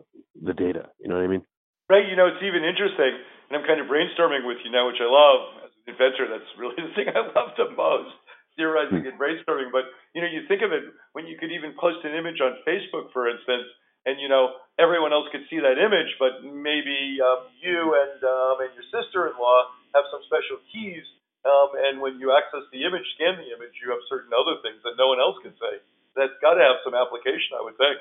the 0.44 0.54
data. 0.54 0.90
You 1.00 1.10
know 1.10 1.16
what 1.16 1.24
I 1.24 1.28
mean? 1.28 1.46
Right. 1.90 2.08
You 2.10 2.16
know, 2.16 2.28
it's 2.28 2.44
even 2.44 2.64
interesting, 2.64 3.14
and 3.50 3.58
I'm 3.60 3.68
kind 3.68 3.80
of 3.80 3.88
brainstorming 3.88 4.48
with 4.48 4.58
you 4.66 4.72
now, 4.72 4.88
which 4.88 5.02
I 5.02 5.10
love 5.10 5.68
as 5.68 5.73
an 5.86 5.96
inventor. 5.96 6.28
That's 6.32 6.52
really 6.56 6.80
the 6.86 6.93
thing 6.96 7.12
I 7.12 7.24
love 7.34 7.56
the 7.60 7.72
most, 7.76 8.15
theorizing 8.56 9.06
and 9.06 9.19
brainstorming. 9.19 9.72
But 9.72 9.91
you 10.15 10.22
know, 10.24 10.30
you 10.30 10.48
think 10.48 10.62
of 10.63 10.72
it 10.72 10.84
when 11.13 11.28
you 11.28 11.38
could 11.38 11.52
even 11.52 11.76
post 11.76 12.04
an 12.04 12.15
image 12.15 12.39
on 12.39 12.63
Facebook, 12.63 13.12
for 13.12 13.28
instance, 13.28 13.67
and 14.06 14.19
you 14.19 14.28
know 14.28 14.60
everyone 14.80 15.13
else 15.13 15.28
could 15.32 15.48
see 15.52 15.60
that 15.60 15.78
image, 15.78 16.12
but 16.19 16.43
maybe 16.43 17.19
um, 17.19 17.48
you 17.60 17.96
and 17.96 18.19
um, 18.24 18.56
and 18.63 18.72
your 18.76 18.88
sister-in-law 18.91 19.60
have 19.93 20.06
some 20.10 20.24
special 20.26 20.58
keys 20.74 21.06
um, 21.43 21.76
and 21.76 22.00
when 22.00 22.24
you 22.24 22.32
access 22.32 22.63
the 22.72 22.88
image, 22.88 23.04
scan 23.19 23.36
the 23.36 23.52
image, 23.52 23.76
you 23.84 23.91
have 23.91 24.00
certain 24.08 24.32
other 24.32 24.63
things 24.63 24.80
that 24.88 24.96
no 24.96 25.12
one 25.12 25.19
else 25.19 25.36
can 25.43 25.52
say. 25.60 25.84
That's 26.15 26.36
got 26.39 26.56
to 26.56 26.63
have 26.63 26.80
some 26.88 26.96
application, 26.96 27.60
I 27.60 27.62
would 27.67 27.76
think. 27.76 28.00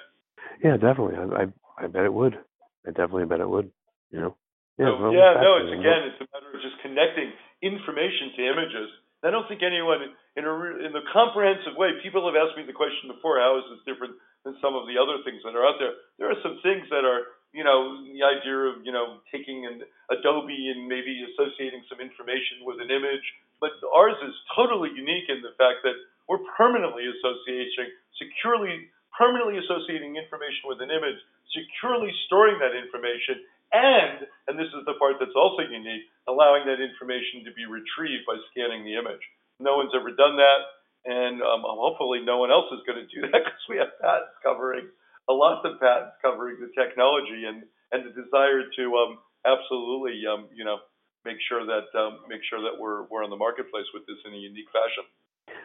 Yeah, 0.63 0.77
definitely. 0.79 1.19
I, 1.19 1.27
I, 1.27 1.45
I 1.75 1.85
bet 1.91 2.07
it 2.07 2.15
would. 2.15 2.39
I 2.87 2.95
definitely 2.95 3.27
bet 3.27 3.43
it 3.43 3.51
would. 3.51 3.75
You 4.15 4.21
know. 4.23 4.33
Yeah. 4.79 4.95
So, 4.95 5.11
yeah. 5.11 5.43
No. 5.43 5.59
It's 5.59 5.75
again, 5.75 6.01
it's 6.07 6.23
a 6.23 6.27
matter 6.31 6.55
of 6.55 6.63
just 6.63 6.79
connecting 6.87 7.35
information 7.63 8.35
to 8.37 8.41
images. 8.43 8.91
I 9.23 9.31
don't 9.31 9.47
think 9.47 9.63
anyone, 9.63 10.03
in 10.35 10.45
a 10.45 10.55
in 10.83 10.91
the 10.91 11.07
comprehensive 11.15 11.79
way, 11.79 11.95
people 12.03 12.27
have 12.27 12.35
asked 12.35 12.59
me 12.59 12.67
the 12.67 12.75
question 12.75 13.07
before: 13.09 13.39
How 13.39 13.57
is 13.63 13.67
this 13.71 13.87
different 13.87 14.19
than 14.43 14.59
some 14.59 14.75
of 14.75 14.91
the 14.91 14.99
other 14.99 15.23
things 15.23 15.41
that 15.47 15.55
are 15.55 15.63
out 15.63 15.79
there? 15.79 15.95
There 16.19 16.27
are 16.27 16.41
some 16.43 16.59
things 16.67 16.91
that 16.91 17.07
are 17.07 17.31
you 17.53 17.65
know, 17.65 18.01
the 18.09 18.25
idea 18.25 18.73
of, 18.73 18.81
you 18.81 18.93
know, 18.93 19.21
taking 19.29 19.69
an 19.69 19.85
Adobe 20.09 20.73
and 20.73 20.89
maybe 20.89 21.21
associating 21.33 21.85
some 21.89 22.01
information 22.01 22.65
with 22.65 22.81
an 22.81 22.89
image. 22.89 23.25
But 23.61 23.77
ours 23.93 24.17
is 24.25 24.33
totally 24.57 24.91
unique 24.97 25.29
in 25.29 25.45
the 25.45 25.53
fact 25.61 25.85
that 25.85 25.95
we're 26.27 26.43
permanently 26.57 27.05
associating, 27.05 27.93
securely, 28.17 28.89
permanently 29.13 29.61
associating 29.61 30.17
information 30.17 30.65
with 30.65 30.81
an 30.81 30.89
image, 30.89 31.21
securely 31.53 32.09
storing 32.27 32.57
that 32.65 32.73
information, 32.73 33.45
and, 33.73 34.25
and 34.49 34.57
this 34.57 34.73
is 34.73 34.85
the 34.89 34.97
part 34.97 35.21
that's 35.21 35.37
also 35.37 35.65
unique, 35.69 36.09
allowing 36.29 36.67
that 36.67 36.79
information 36.79 37.43
to 37.47 37.53
be 37.53 37.67
retrieved 37.67 38.25
by 38.27 38.39
scanning 38.51 38.87
the 38.87 38.95
image. 38.95 39.23
No 39.59 39.79
one's 39.79 39.95
ever 39.95 40.15
done 40.15 40.39
that, 40.39 40.61
and 41.07 41.43
um, 41.43 41.63
hopefully 41.67 42.23
no 42.23 42.39
one 42.39 42.51
else 42.51 42.71
is 42.71 42.83
going 42.87 43.03
to 43.03 43.09
do 43.11 43.27
that 43.27 43.43
because 43.47 43.65
we 43.69 43.79
have 43.79 43.95
patents 43.99 44.35
covering 44.43 44.87
a 45.29 45.33
lot 45.33 45.65
of 45.65 45.79
patents 45.79 46.19
covering 46.23 46.59
the 46.59 46.71
technology 46.75 47.47
and 47.47 47.63
and 47.93 48.09
the 48.09 48.15
desire 48.17 48.63
to 48.77 48.85
um, 48.97 49.19
absolutely 49.47 50.23
um, 50.27 50.49
you 50.55 50.65
know 50.65 50.79
make 51.25 51.37
sure 51.49 51.65
that 51.67 51.87
um, 51.99 52.21
make 52.29 52.41
sure 52.49 52.61
that 52.63 52.81
we're 52.81 53.05
we're 53.11 53.25
on 53.25 53.31
the 53.31 53.37
marketplace 53.37 53.87
with 53.95 54.07
this 54.07 54.19
in 54.27 54.35
a 54.35 54.37
unique 54.37 54.71
fashion. 54.73 55.05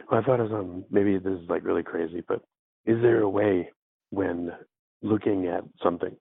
Well, 0.09 0.21
I 0.21 0.23
thought 0.23 0.39
it 0.39 0.51
was 0.51 0.53
um, 0.53 0.85
maybe 0.91 1.17
this 1.17 1.39
is 1.39 1.49
like 1.49 1.63
really 1.63 1.83
crazy, 1.83 2.23
but 2.27 2.41
is 2.85 3.01
there 3.01 3.21
a 3.21 3.29
way 3.29 3.69
when 4.09 4.51
looking 5.01 5.47
at 5.47 5.63
something, 5.83 6.15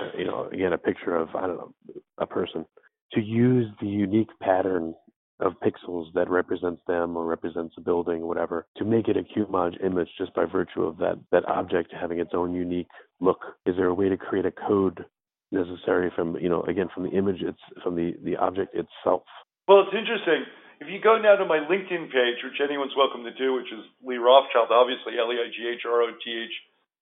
uh, 0.00 0.16
you 0.16 0.24
know, 0.24 0.48
again 0.52 0.72
a 0.72 0.78
picture 0.78 1.16
of 1.16 1.28
I 1.34 1.46
don't 1.46 1.56
know 1.56 1.74
a 2.18 2.26
person, 2.26 2.64
to 3.14 3.20
use 3.20 3.66
the 3.80 3.88
unique 3.88 4.30
pattern 4.40 4.94
of 5.40 5.54
pixels 5.58 6.06
that 6.14 6.30
represents 6.30 6.80
them 6.86 7.16
or 7.16 7.26
represents 7.26 7.74
a 7.76 7.80
building 7.80 8.22
or 8.22 8.28
whatever 8.28 8.66
to 8.76 8.84
make 8.84 9.08
it 9.08 9.16
a 9.16 9.22
QMage 9.22 9.84
image 9.84 10.08
just 10.16 10.32
by 10.34 10.44
virtue 10.44 10.82
of 10.82 10.98
that 10.98 11.18
that 11.32 11.44
object 11.48 11.92
having 11.92 12.20
its 12.20 12.30
own 12.32 12.54
unique 12.54 12.88
look? 13.20 13.40
Is 13.66 13.76
there 13.76 13.88
a 13.88 13.94
way 13.94 14.08
to 14.08 14.16
create 14.16 14.46
a 14.46 14.52
code 14.52 15.04
necessary 15.50 16.10
from 16.14 16.36
you 16.36 16.48
know 16.48 16.62
again 16.62 16.88
from 16.94 17.04
the 17.04 17.10
image 17.10 17.42
it's 17.42 17.60
from 17.82 17.96
the 17.96 18.14
the 18.24 18.36
object 18.36 18.74
itself? 18.74 19.22
Well, 19.66 19.82
it's 19.86 19.94
interesting. 19.94 20.46
If 20.82 20.90
you 20.90 20.98
go 20.98 21.14
now 21.18 21.38
to 21.38 21.46
my 21.46 21.62
LinkedIn 21.62 22.10
page, 22.10 22.42
which 22.42 22.58
anyone's 22.58 22.98
welcome 22.98 23.22
to 23.22 23.34
do, 23.34 23.54
which 23.54 23.70
is 23.70 23.86
Leigh 24.02 24.18
Rothschild, 24.18 24.74
obviously 24.74 25.14
L 25.18 25.30
E 25.30 25.38
I 25.38 25.46
G 25.54 25.70
H 25.70 25.86
R 25.86 26.02
O 26.02 26.10
T 26.10 26.26
H 26.26 26.54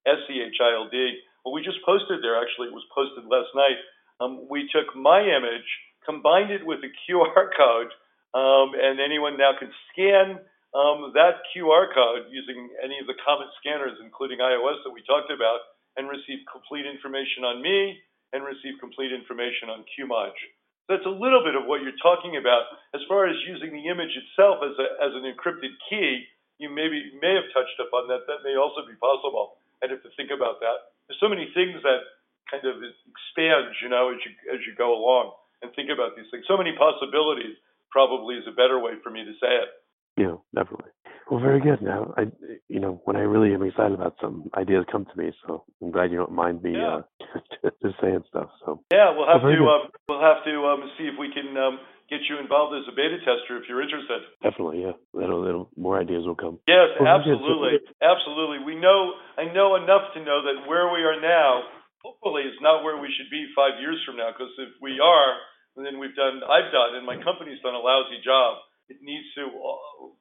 S 0.04 0.20
C 0.28 0.44
H 0.44 0.60
I 0.60 0.76
L 0.76 0.88
D. 0.92 1.16
What 1.42 1.56
we 1.56 1.64
just 1.64 1.80
posted 1.84 2.20
there, 2.20 2.36
actually, 2.36 2.68
it 2.68 2.76
was 2.76 2.84
posted 2.92 3.24
last 3.24 3.48
night. 3.56 3.80
Um, 4.20 4.44
we 4.52 4.68
took 4.68 4.92
my 4.92 5.24
image, 5.24 5.64
combined 6.04 6.50
it 6.50 6.64
with 6.64 6.80
a 6.80 6.92
QR 7.04 7.50
code, 7.58 7.92
um, 8.32 8.72
and 8.78 9.00
anyone 9.00 9.36
now 9.36 9.52
can 9.58 9.70
scan 9.90 10.38
um, 10.70 11.10
that 11.18 11.42
QR 11.50 11.90
code 11.90 12.30
using 12.30 12.70
any 12.78 13.02
of 13.02 13.10
the 13.10 13.18
common 13.26 13.50
scanners, 13.58 13.98
including 13.98 14.38
iOS 14.38 14.78
that 14.86 14.94
we 14.94 15.02
talked 15.02 15.30
about, 15.34 15.66
and 15.98 16.06
receive 16.06 16.46
complete 16.46 16.86
information 16.86 17.42
on 17.42 17.58
me 17.58 17.98
and 18.30 18.46
receive 18.46 18.78
complete 18.78 19.10
information 19.10 19.66
on 19.66 19.82
QMage. 19.90 20.38
That's 20.86 21.06
a 21.06 21.10
little 21.10 21.42
bit 21.42 21.58
of 21.58 21.66
what 21.66 21.82
you're 21.82 21.98
talking 21.98 22.38
about. 22.38 22.70
As 22.94 23.02
far 23.10 23.26
as 23.26 23.34
using 23.46 23.74
the 23.74 23.90
image 23.90 24.14
itself 24.14 24.62
as, 24.62 24.74
a, 24.78 24.86
as 25.02 25.12
an 25.18 25.26
encrypted 25.26 25.74
key, 25.90 26.26
you 26.62 26.70
maybe 26.70 27.10
may 27.18 27.34
have 27.34 27.50
touched 27.50 27.78
upon 27.82 28.06
that. 28.06 28.26
That 28.30 28.46
may 28.46 28.54
also 28.54 28.86
be 28.86 28.94
possible. 28.98 29.58
I'd 29.82 29.90
have 29.90 30.02
to 30.06 30.14
think 30.14 30.30
about 30.30 30.62
that. 30.62 30.94
There's 31.06 31.18
so 31.18 31.30
many 31.30 31.50
things 31.50 31.82
that 31.82 32.06
kind 32.46 32.62
of 32.62 32.78
expand, 32.82 33.74
you 33.82 33.90
know, 33.90 34.14
as 34.14 34.22
you 34.22 34.32
as 34.50 34.62
you 34.66 34.74
go 34.78 34.94
along 34.94 35.34
and 35.62 35.72
think 35.74 35.90
about 35.92 36.16
these 36.16 36.26
things. 36.30 36.44
So 36.48 36.56
many 36.56 36.72
possibilities 36.76 37.56
probably 37.90 38.36
is 38.36 38.46
a 38.48 38.54
better 38.54 38.78
way 38.78 38.96
for 39.02 39.10
me 39.10 39.24
to 39.24 39.34
say 39.40 39.52
it. 39.60 39.70
Yeah, 40.16 40.36
definitely. 40.54 40.90
Well, 41.30 41.40
very 41.40 41.60
good. 41.60 41.80
Now, 41.80 42.12
I, 42.18 42.26
you 42.68 42.80
know, 42.80 43.00
when 43.04 43.14
I 43.14 43.22
really 43.22 43.54
am 43.54 43.62
excited 43.62 43.94
about 43.94 44.16
some 44.20 44.50
ideas 44.58 44.84
come 44.90 45.06
to 45.06 45.16
me, 45.16 45.30
so 45.46 45.62
I'm 45.80 45.92
glad 45.92 46.10
you 46.10 46.18
don't 46.18 46.34
mind 46.34 46.62
me 46.62 46.74
yeah. 46.74 47.06
uh, 47.06 47.70
just 47.82 47.94
saying 48.02 48.26
stuff. 48.28 48.50
So 48.66 48.82
yeah, 48.90 49.14
we'll 49.14 49.30
have 49.30 49.42
well, 49.42 49.54
to 49.54 49.62
uh, 49.62 49.82
we'll 50.10 50.26
have 50.26 50.42
to 50.42 50.54
um, 50.66 50.90
see 50.98 51.06
if 51.06 51.14
we 51.14 51.30
can 51.30 51.54
um, 51.54 51.78
get 52.10 52.26
you 52.26 52.42
involved 52.42 52.74
as 52.74 52.82
a 52.90 52.94
beta 52.94 53.22
tester 53.22 53.62
if 53.62 53.70
you're 53.70 53.80
interested. 53.80 54.26
Definitely, 54.42 54.82
yeah. 54.82 54.98
That'll, 55.14 55.46
that'll 55.46 55.70
more 55.78 56.02
ideas 56.02 56.26
will 56.26 56.34
come. 56.34 56.58
Yes, 56.66 56.98
well, 56.98 57.06
absolutely, 57.06 57.78
absolutely. 58.02 58.66
We 58.66 58.74
know 58.74 59.14
I 59.38 59.46
know 59.54 59.78
enough 59.78 60.10
to 60.18 60.20
know 60.20 60.42
that 60.50 60.66
where 60.66 60.90
we 60.90 61.06
are 61.06 61.22
now, 61.22 61.62
hopefully, 62.00 62.48
is 62.48 62.58
not 62.60 62.84
where 62.84 63.00
we 63.00 63.12
should 63.16 63.30
be 63.30 63.52
five 63.56 63.80
years 63.80 64.00
from 64.04 64.16
now. 64.16 64.32
Because 64.32 64.52
if 64.58 64.72
we 64.80 65.00
are, 65.00 65.30
then 65.76 66.00
we've 66.00 66.16
done, 66.16 66.42
I've 66.44 66.72
done, 66.72 66.98
and 66.98 67.06
my 67.06 67.16
company's 67.22 67.62
done 67.62 67.76
a 67.76 67.82
lousy 67.82 68.20
job. 68.24 68.58
It 68.90 68.98
needs 69.00 69.28
to, 69.38 69.46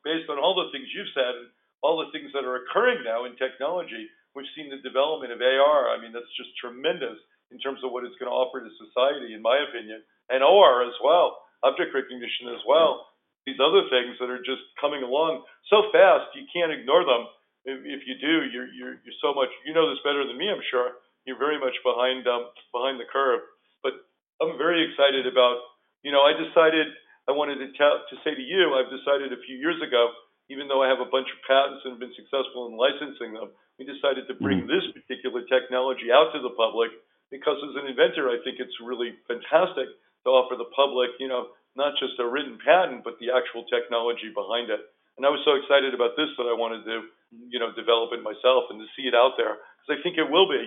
based 0.05 0.29
on 0.29 0.37
all 0.37 0.53
the 0.53 0.69
things 0.69 0.87
you've 0.93 1.09
said 1.17 1.33
and 1.41 1.49
all 1.81 1.99
the 1.99 2.13
things 2.13 2.29
that 2.37 2.45
are 2.45 2.61
occurring 2.61 3.01
now 3.01 3.25
in 3.25 3.33
technology, 3.39 4.05
we've 4.37 4.49
seen 4.53 4.69
the 4.69 4.83
development 4.85 5.33
of 5.33 5.41
AR. 5.41 5.89
I 5.89 5.97
mean, 5.97 6.13
that's 6.13 6.29
just 6.37 6.53
tremendous 6.61 7.17
in 7.49 7.57
terms 7.57 7.81
of 7.81 7.89
what 7.89 8.05
it's 8.05 8.15
going 8.21 8.29
to 8.29 8.35
offer 8.35 8.61
to 8.61 8.71
society, 8.77 9.33
in 9.33 9.41
my 9.41 9.57
opinion, 9.57 10.05
and 10.29 10.45
OR 10.45 10.85
as 10.85 10.93
well, 11.01 11.41
object 11.65 11.97
recognition 11.97 12.53
as 12.53 12.61
well. 12.69 13.09
These 13.49 13.57
other 13.57 13.89
things 13.89 14.13
that 14.21 14.29
are 14.29 14.43
just 14.45 14.61
coming 14.77 15.01
along 15.01 15.41
so 15.73 15.89
fast, 15.89 16.29
you 16.37 16.45
can't 16.53 16.69
ignore 16.69 17.01
them. 17.01 17.25
If, 17.65 17.81
if 17.81 18.01
you 18.05 18.15
do, 18.21 18.45
you're, 18.53 18.69
you're 18.69 18.95
you're 19.01 19.19
so 19.25 19.33
much. 19.33 19.49
You 19.65 19.73
know 19.73 19.89
this 19.89 19.99
better 20.05 20.21
than 20.21 20.37
me, 20.37 20.47
I'm 20.47 20.61
sure. 20.69 21.01
You're 21.27 21.39
very 21.39 21.59
much 21.59 21.75
behind 21.83 22.27
um, 22.27 22.51
behind 22.71 22.99
the 22.99 23.09
curve. 23.09 23.41
But 23.83 23.99
I'm 24.41 24.57
very 24.57 24.83
excited 24.87 25.27
about, 25.27 25.59
you 26.03 26.11
know, 26.11 26.23
I 26.23 26.33
decided 26.35 26.87
I 27.27 27.33
wanted 27.35 27.61
to 27.61 27.69
tell 27.77 28.01
to 28.01 28.15
say 28.25 28.33
to 28.33 28.41
you, 28.41 28.73
I've 28.73 28.89
decided 28.89 29.31
a 29.31 29.41
few 29.45 29.57
years 29.59 29.77
ago, 29.83 30.09
even 30.49 30.65
though 30.65 30.81
I 30.81 30.89
have 30.89 31.03
a 31.03 31.09
bunch 31.09 31.29
of 31.29 31.39
patents 31.45 31.85
and 31.85 31.93
have 31.93 32.01
been 32.01 32.15
successful 32.17 32.65
in 32.65 32.73
licensing 32.73 33.37
them, 33.37 33.53
we 33.77 33.85
decided 33.85 34.25
to 34.27 34.35
bring 34.35 34.65
mm-hmm. 34.65 34.73
this 34.73 34.85
particular 34.91 35.45
technology 35.45 36.09
out 36.09 36.33
to 36.33 36.41
the 36.41 36.57
public 36.57 36.89
because 37.29 37.61
as 37.61 37.77
an 37.77 37.85
inventor, 37.85 38.33
I 38.33 38.41
think 38.41 38.57
it's 38.57 38.73
really 38.81 39.13
fantastic 39.29 39.87
to 40.25 40.29
offer 40.33 40.57
the 40.57 40.67
public, 40.73 41.13
you 41.21 41.29
know, 41.29 41.53
not 41.77 41.93
just 42.01 42.17
a 42.17 42.25
written 42.25 42.57
patent, 42.57 43.05
but 43.05 43.21
the 43.21 43.29
actual 43.29 43.63
technology 43.69 44.33
behind 44.33 44.73
it. 44.73 44.81
And 45.15 45.23
I 45.23 45.29
was 45.29 45.43
so 45.45 45.55
excited 45.55 45.93
about 45.93 46.17
this 46.17 46.31
that 46.41 46.49
I 46.49 46.55
wanted 46.55 46.83
to, 46.89 47.05
you 47.51 47.59
know, 47.61 47.69
develop 47.75 48.11
it 48.15 48.25
myself 48.25 48.71
and 48.73 48.81
to 48.81 48.87
see 48.97 49.05
it 49.05 49.13
out 49.15 49.37
there 49.37 49.61
because 49.79 49.95
I 49.95 50.01
think 50.01 50.17
it 50.17 50.27
will 50.27 50.49
be, 50.49 50.65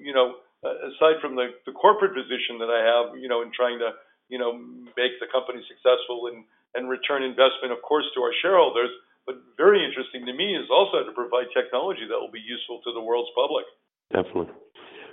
you 0.00 0.12
know, 0.12 0.40
uh, 0.64 0.90
aside 0.94 1.20
from 1.20 1.36
the, 1.36 1.52
the 1.68 1.72
corporate 1.72 2.16
position 2.16 2.56
that 2.58 2.72
I 2.72 2.80
have, 2.80 3.20
you 3.20 3.28
know, 3.28 3.42
in 3.44 3.52
trying 3.52 3.78
to, 3.84 3.92
you 4.32 4.40
know, 4.40 4.56
make 4.96 5.20
the 5.20 5.28
company 5.28 5.60
successful 5.68 6.32
and, 6.32 6.44
and 6.72 6.88
return 6.88 7.22
investment, 7.22 7.72
of 7.72 7.84
course, 7.84 8.08
to 8.16 8.20
our 8.24 8.32
shareholders, 8.40 8.88
but 9.26 9.36
very 9.56 9.84
interesting 9.84 10.24
to 10.26 10.32
me 10.32 10.56
is 10.56 10.68
also 10.72 11.04
to 11.04 11.12
provide 11.12 11.52
technology 11.52 12.08
that 12.08 12.16
will 12.16 12.32
be 12.32 12.44
useful 12.44 12.80
to 12.84 12.92
the 12.92 13.00
world's 13.00 13.30
public. 13.36 13.64
Definitely. 14.12 14.52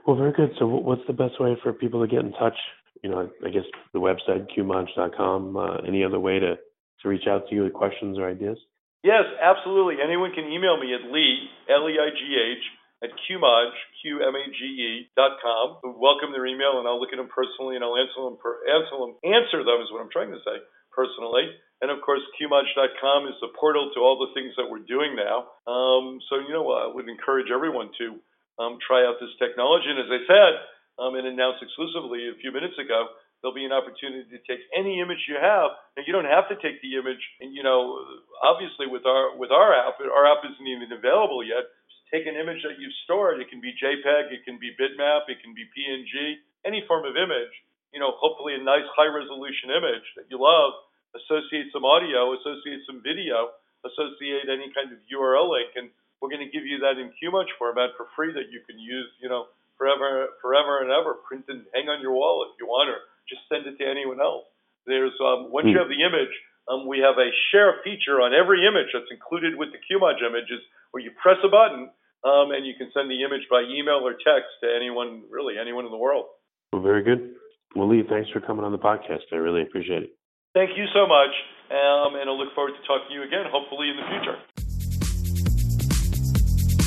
Well, 0.08 0.18
very 0.18 0.32
good. 0.32 0.52
So, 0.60 0.66
what's 0.66 1.06
the 1.08 1.14
best 1.14 1.40
way 1.40 1.56
for 1.62 1.72
people 1.74 2.02
to 2.02 2.10
get 2.10 2.26
in 2.26 2.34
touch? 2.34 2.58
You 3.04 3.10
know, 3.10 3.30
I 3.46 3.50
guess 3.50 3.64
the 3.94 4.00
website 4.00 4.48
qmage.com. 4.56 5.58
Uh, 5.58 5.78
any 5.88 6.04
other 6.04 6.20
way 6.20 6.40
to 6.40 6.58
to 7.02 7.10
reach 7.10 7.26
out 7.28 7.48
to 7.50 7.56
you 7.56 7.64
with 7.64 7.74
questions 7.74 8.18
or 8.18 8.30
ideas? 8.30 8.58
Yes, 9.04 9.26
absolutely. 9.42 9.96
Anyone 10.04 10.32
can 10.34 10.46
email 10.46 10.78
me 10.78 10.94
at 10.94 11.10
Leigh 11.10 11.50
L 11.70 11.90
E 11.90 11.98
I 11.98 12.10
G 12.14 12.22
H 12.58 12.64
at 13.04 13.10
qmage 13.26 13.78
qmage.com. 14.06 15.68
Welcome 15.98 16.32
their 16.32 16.46
email, 16.46 16.78
and 16.80 16.88
I'll 16.88 17.00
look 17.00 17.14
at 17.14 17.18
them 17.18 17.30
personally, 17.30 17.76
and 17.76 17.84
I'll 17.84 17.98
answer 17.98 18.22
them. 18.22 18.38
Per, 18.38 18.62
answer 18.70 18.98
them. 18.98 19.18
Answer 19.26 19.62
them 19.66 19.82
is 19.82 19.90
what 19.90 20.02
I'm 20.02 20.14
trying 20.14 20.32
to 20.32 20.42
say 20.46 20.62
personally. 20.94 21.50
And 21.82 21.90
of 21.90 21.98
course, 22.06 22.22
qmage.com 22.38 23.26
is 23.26 23.38
the 23.42 23.50
portal 23.58 23.90
to 23.96 24.00
all 24.06 24.22
the 24.22 24.30
things 24.38 24.54
that 24.58 24.70
we're 24.70 24.86
doing 24.86 25.18
now. 25.18 25.50
Um, 25.66 26.22
so, 26.30 26.38
you 26.38 26.54
know, 26.54 26.70
I 26.70 26.94
would 26.94 27.10
encourage 27.10 27.50
everyone 27.50 27.90
to 27.98 28.22
um, 28.62 28.78
try 28.86 29.02
out 29.02 29.18
this 29.18 29.34
technology. 29.42 29.90
And 29.90 29.98
as 29.98 30.12
I 30.14 30.22
said, 30.30 30.54
um, 31.02 31.18
and 31.18 31.26
announced 31.26 31.66
exclusively 31.66 32.30
a 32.30 32.38
few 32.38 32.54
minutes 32.54 32.78
ago, 32.78 33.10
there'll 33.42 33.58
be 33.58 33.66
an 33.66 33.74
opportunity 33.74 34.30
to 34.30 34.40
take 34.46 34.62
any 34.78 35.02
image 35.02 35.26
you 35.26 35.42
have, 35.42 35.74
and 35.98 36.06
you 36.06 36.14
don't 36.14 36.30
have 36.30 36.46
to 36.54 36.58
take 36.62 36.78
the 36.86 37.02
image. 37.02 37.22
And 37.42 37.50
you 37.58 37.66
know, 37.66 37.98
obviously 38.46 38.86
with 38.86 39.06
our 39.10 39.34
with 39.34 39.50
our 39.50 39.74
app, 39.74 39.98
our 39.98 40.26
app 40.30 40.46
isn't 40.46 40.68
even 40.70 40.94
available 40.94 41.42
yet. 41.42 41.66
Take 42.12 42.28
an 42.28 42.36
image 42.36 42.60
that 42.68 42.76
you've 42.76 42.94
stored. 43.08 43.40
It 43.40 43.48
can 43.48 43.64
be 43.64 43.72
JPEG, 43.72 44.36
it 44.36 44.44
can 44.44 44.60
be 44.60 44.76
bitmap, 44.76 45.32
it 45.32 45.40
can 45.40 45.56
be 45.56 45.64
PNG, 45.72 46.44
any 46.68 46.84
form 46.88 47.08
of 47.08 47.16
image. 47.16 47.56
You 47.96 48.00
know, 48.00 48.12
hopefully 48.20 48.56
a 48.56 48.64
nice 48.64 48.88
high 48.96 49.08
resolution 49.08 49.72
image 49.72 50.08
that 50.20 50.28
you 50.28 50.40
love 50.40 50.76
associate 51.16 51.72
some 51.76 51.84
audio, 51.84 52.36
associate 52.40 52.84
some 52.88 53.04
video, 53.04 53.52
associate 53.84 54.48
any 54.48 54.72
kind 54.72 54.92
of 54.92 55.00
URL 55.12 55.52
link, 55.52 55.76
and 55.76 55.92
we're 56.22 56.30
going 56.30 56.44
to 56.44 56.54
give 56.54 56.64
you 56.64 56.80
that 56.86 57.02
in 57.02 57.12
QMage 57.18 57.52
format 57.58 57.98
for 57.98 58.08
free 58.16 58.32
that 58.32 58.54
you 58.54 58.62
can 58.64 58.78
use, 58.78 59.10
you 59.20 59.28
know, 59.28 59.50
forever, 59.76 60.38
forever 60.40 60.86
and 60.86 60.94
ever. 60.94 61.18
Print 61.26 61.50
and 61.50 61.66
hang 61.74 61.90
on 61.90 62.00
your 62.00 62.14
wall 62.14 62.46
if 62.46 62.54
you 62.62 62.70
want, 62.70 62.94
or 62.94 63.02
just 63.26 63.42
send 63.50 63.66
it 63.66 63.82
to 63.82 63.86
anyone 63.86 64.22
else. 64.22 64.46
There's 64.86 65.16
um, 65.20 65.50
once 65.50 65.66
you 65.66 65.78
hmm. 65.78 65.84
have 65.84 65.90
the 65.90 66.02
image, 66.06 66.34
um, 66.70 66.86
we 66.86 67.02
have 67.02 67.18
a 67.18 67.34
share 67.50 67.82
feature 67.82 68.22
on 68.22 68.38
every 68.38 68.62
image 68.70 68.94
that's 68.94 69.10
included 69.10 69.58
with 69.58 69.74
the 69.74 69.82
QMage 69.82 70.22
images, 70.22 70.62
where 70.94 71.02
you 71.02 71.10
press 71.18 71.42
a 71.42 71.50
button 71.50 71.90
um, 72.24 72.52
and 72.52 72.66
you 72.66 72.74
can 72.78 72.92
send 72.94 73.10
the 73.10 73.24
image 73.24 73.48
by 73.50 73.62
email 73.62 74.02
or 74.06 74.14
text 74.14 74.52
to 74.64 74.70
anyone, 74.70 75.24
really 75.30 75.56
anyone 75.60 75.86
in 75.86 75.92
the 75.92 75.98
world. 75.98 76.26
Well, 76.74 76.82
very 76.82 77.04
good. 77.04 77.36
Well, 77.76 77.90
Leigh, 77.90 78.04
thanks 78.08 78.30
for 78.32 78.42
coming 78.42 78.66
on 78.66 78.72
the 78.72 78.80
podcast. 78.80 79.32
I 79.32 79.36
really 79.38 79.62
appreciate 79.62 80.04
it. 80.04 80.12
Thank 80.54 80.78
you 80.78 80.86
so 80.94 81.08
much, 81.08 81.32
um, 81.72 82.16
and 82.20 82.30
I 82.30 82.34
look 82.34 82.54
forward 82.54 82.74
to 82.76 82.88
talking 82.88 83.08
to 83.10 83.14
you 83.14 83.24
again, 83.24 83.46
hopefully 83.50 83.90
in 83.90 83.96
the 83.96 84.04
future. 84.12 84.38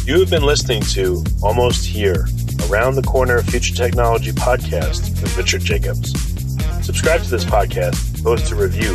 You 0.06 0.20
have 0.20 0.28
been 0.28 0.42
listening 0.42 0.82
to 0.92 1.24
Almost 1.42 1.86
Here, 1.86 2.26
Around 2.68 2.96
the 2.96 3.02
Corner 3.02 3.40
Future 3.42 3.74
Technology 3.74 4.32
podcast 4.32 5.22
with 5.22 5.34
Richard 5.38 5.62
Jacobs. 5.62 6.12
Subscribe 6.84 7.22
to 7.22 7.30
this 7.30 7.46
podcast, 7.46 8.22
post 8.22 8.52
a 8.52 8.54
review 8.54 8.94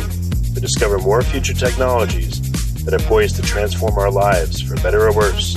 to 0.54 0.60
discover 0.60 0.98
more 0.98 1.22
future 1.22 1.54
technologies 1.54 2.40
that 2.84 2.94
are 2.94 3.04
poised 3.08 3.34
to 3.36 3.42
transform 3.42 3.98
our 3.98 4.10
lives 4.10 4.62
for 4.62 4.76
better 4.76 5.08
or 5.08 5.12
worse, 5.12 5.56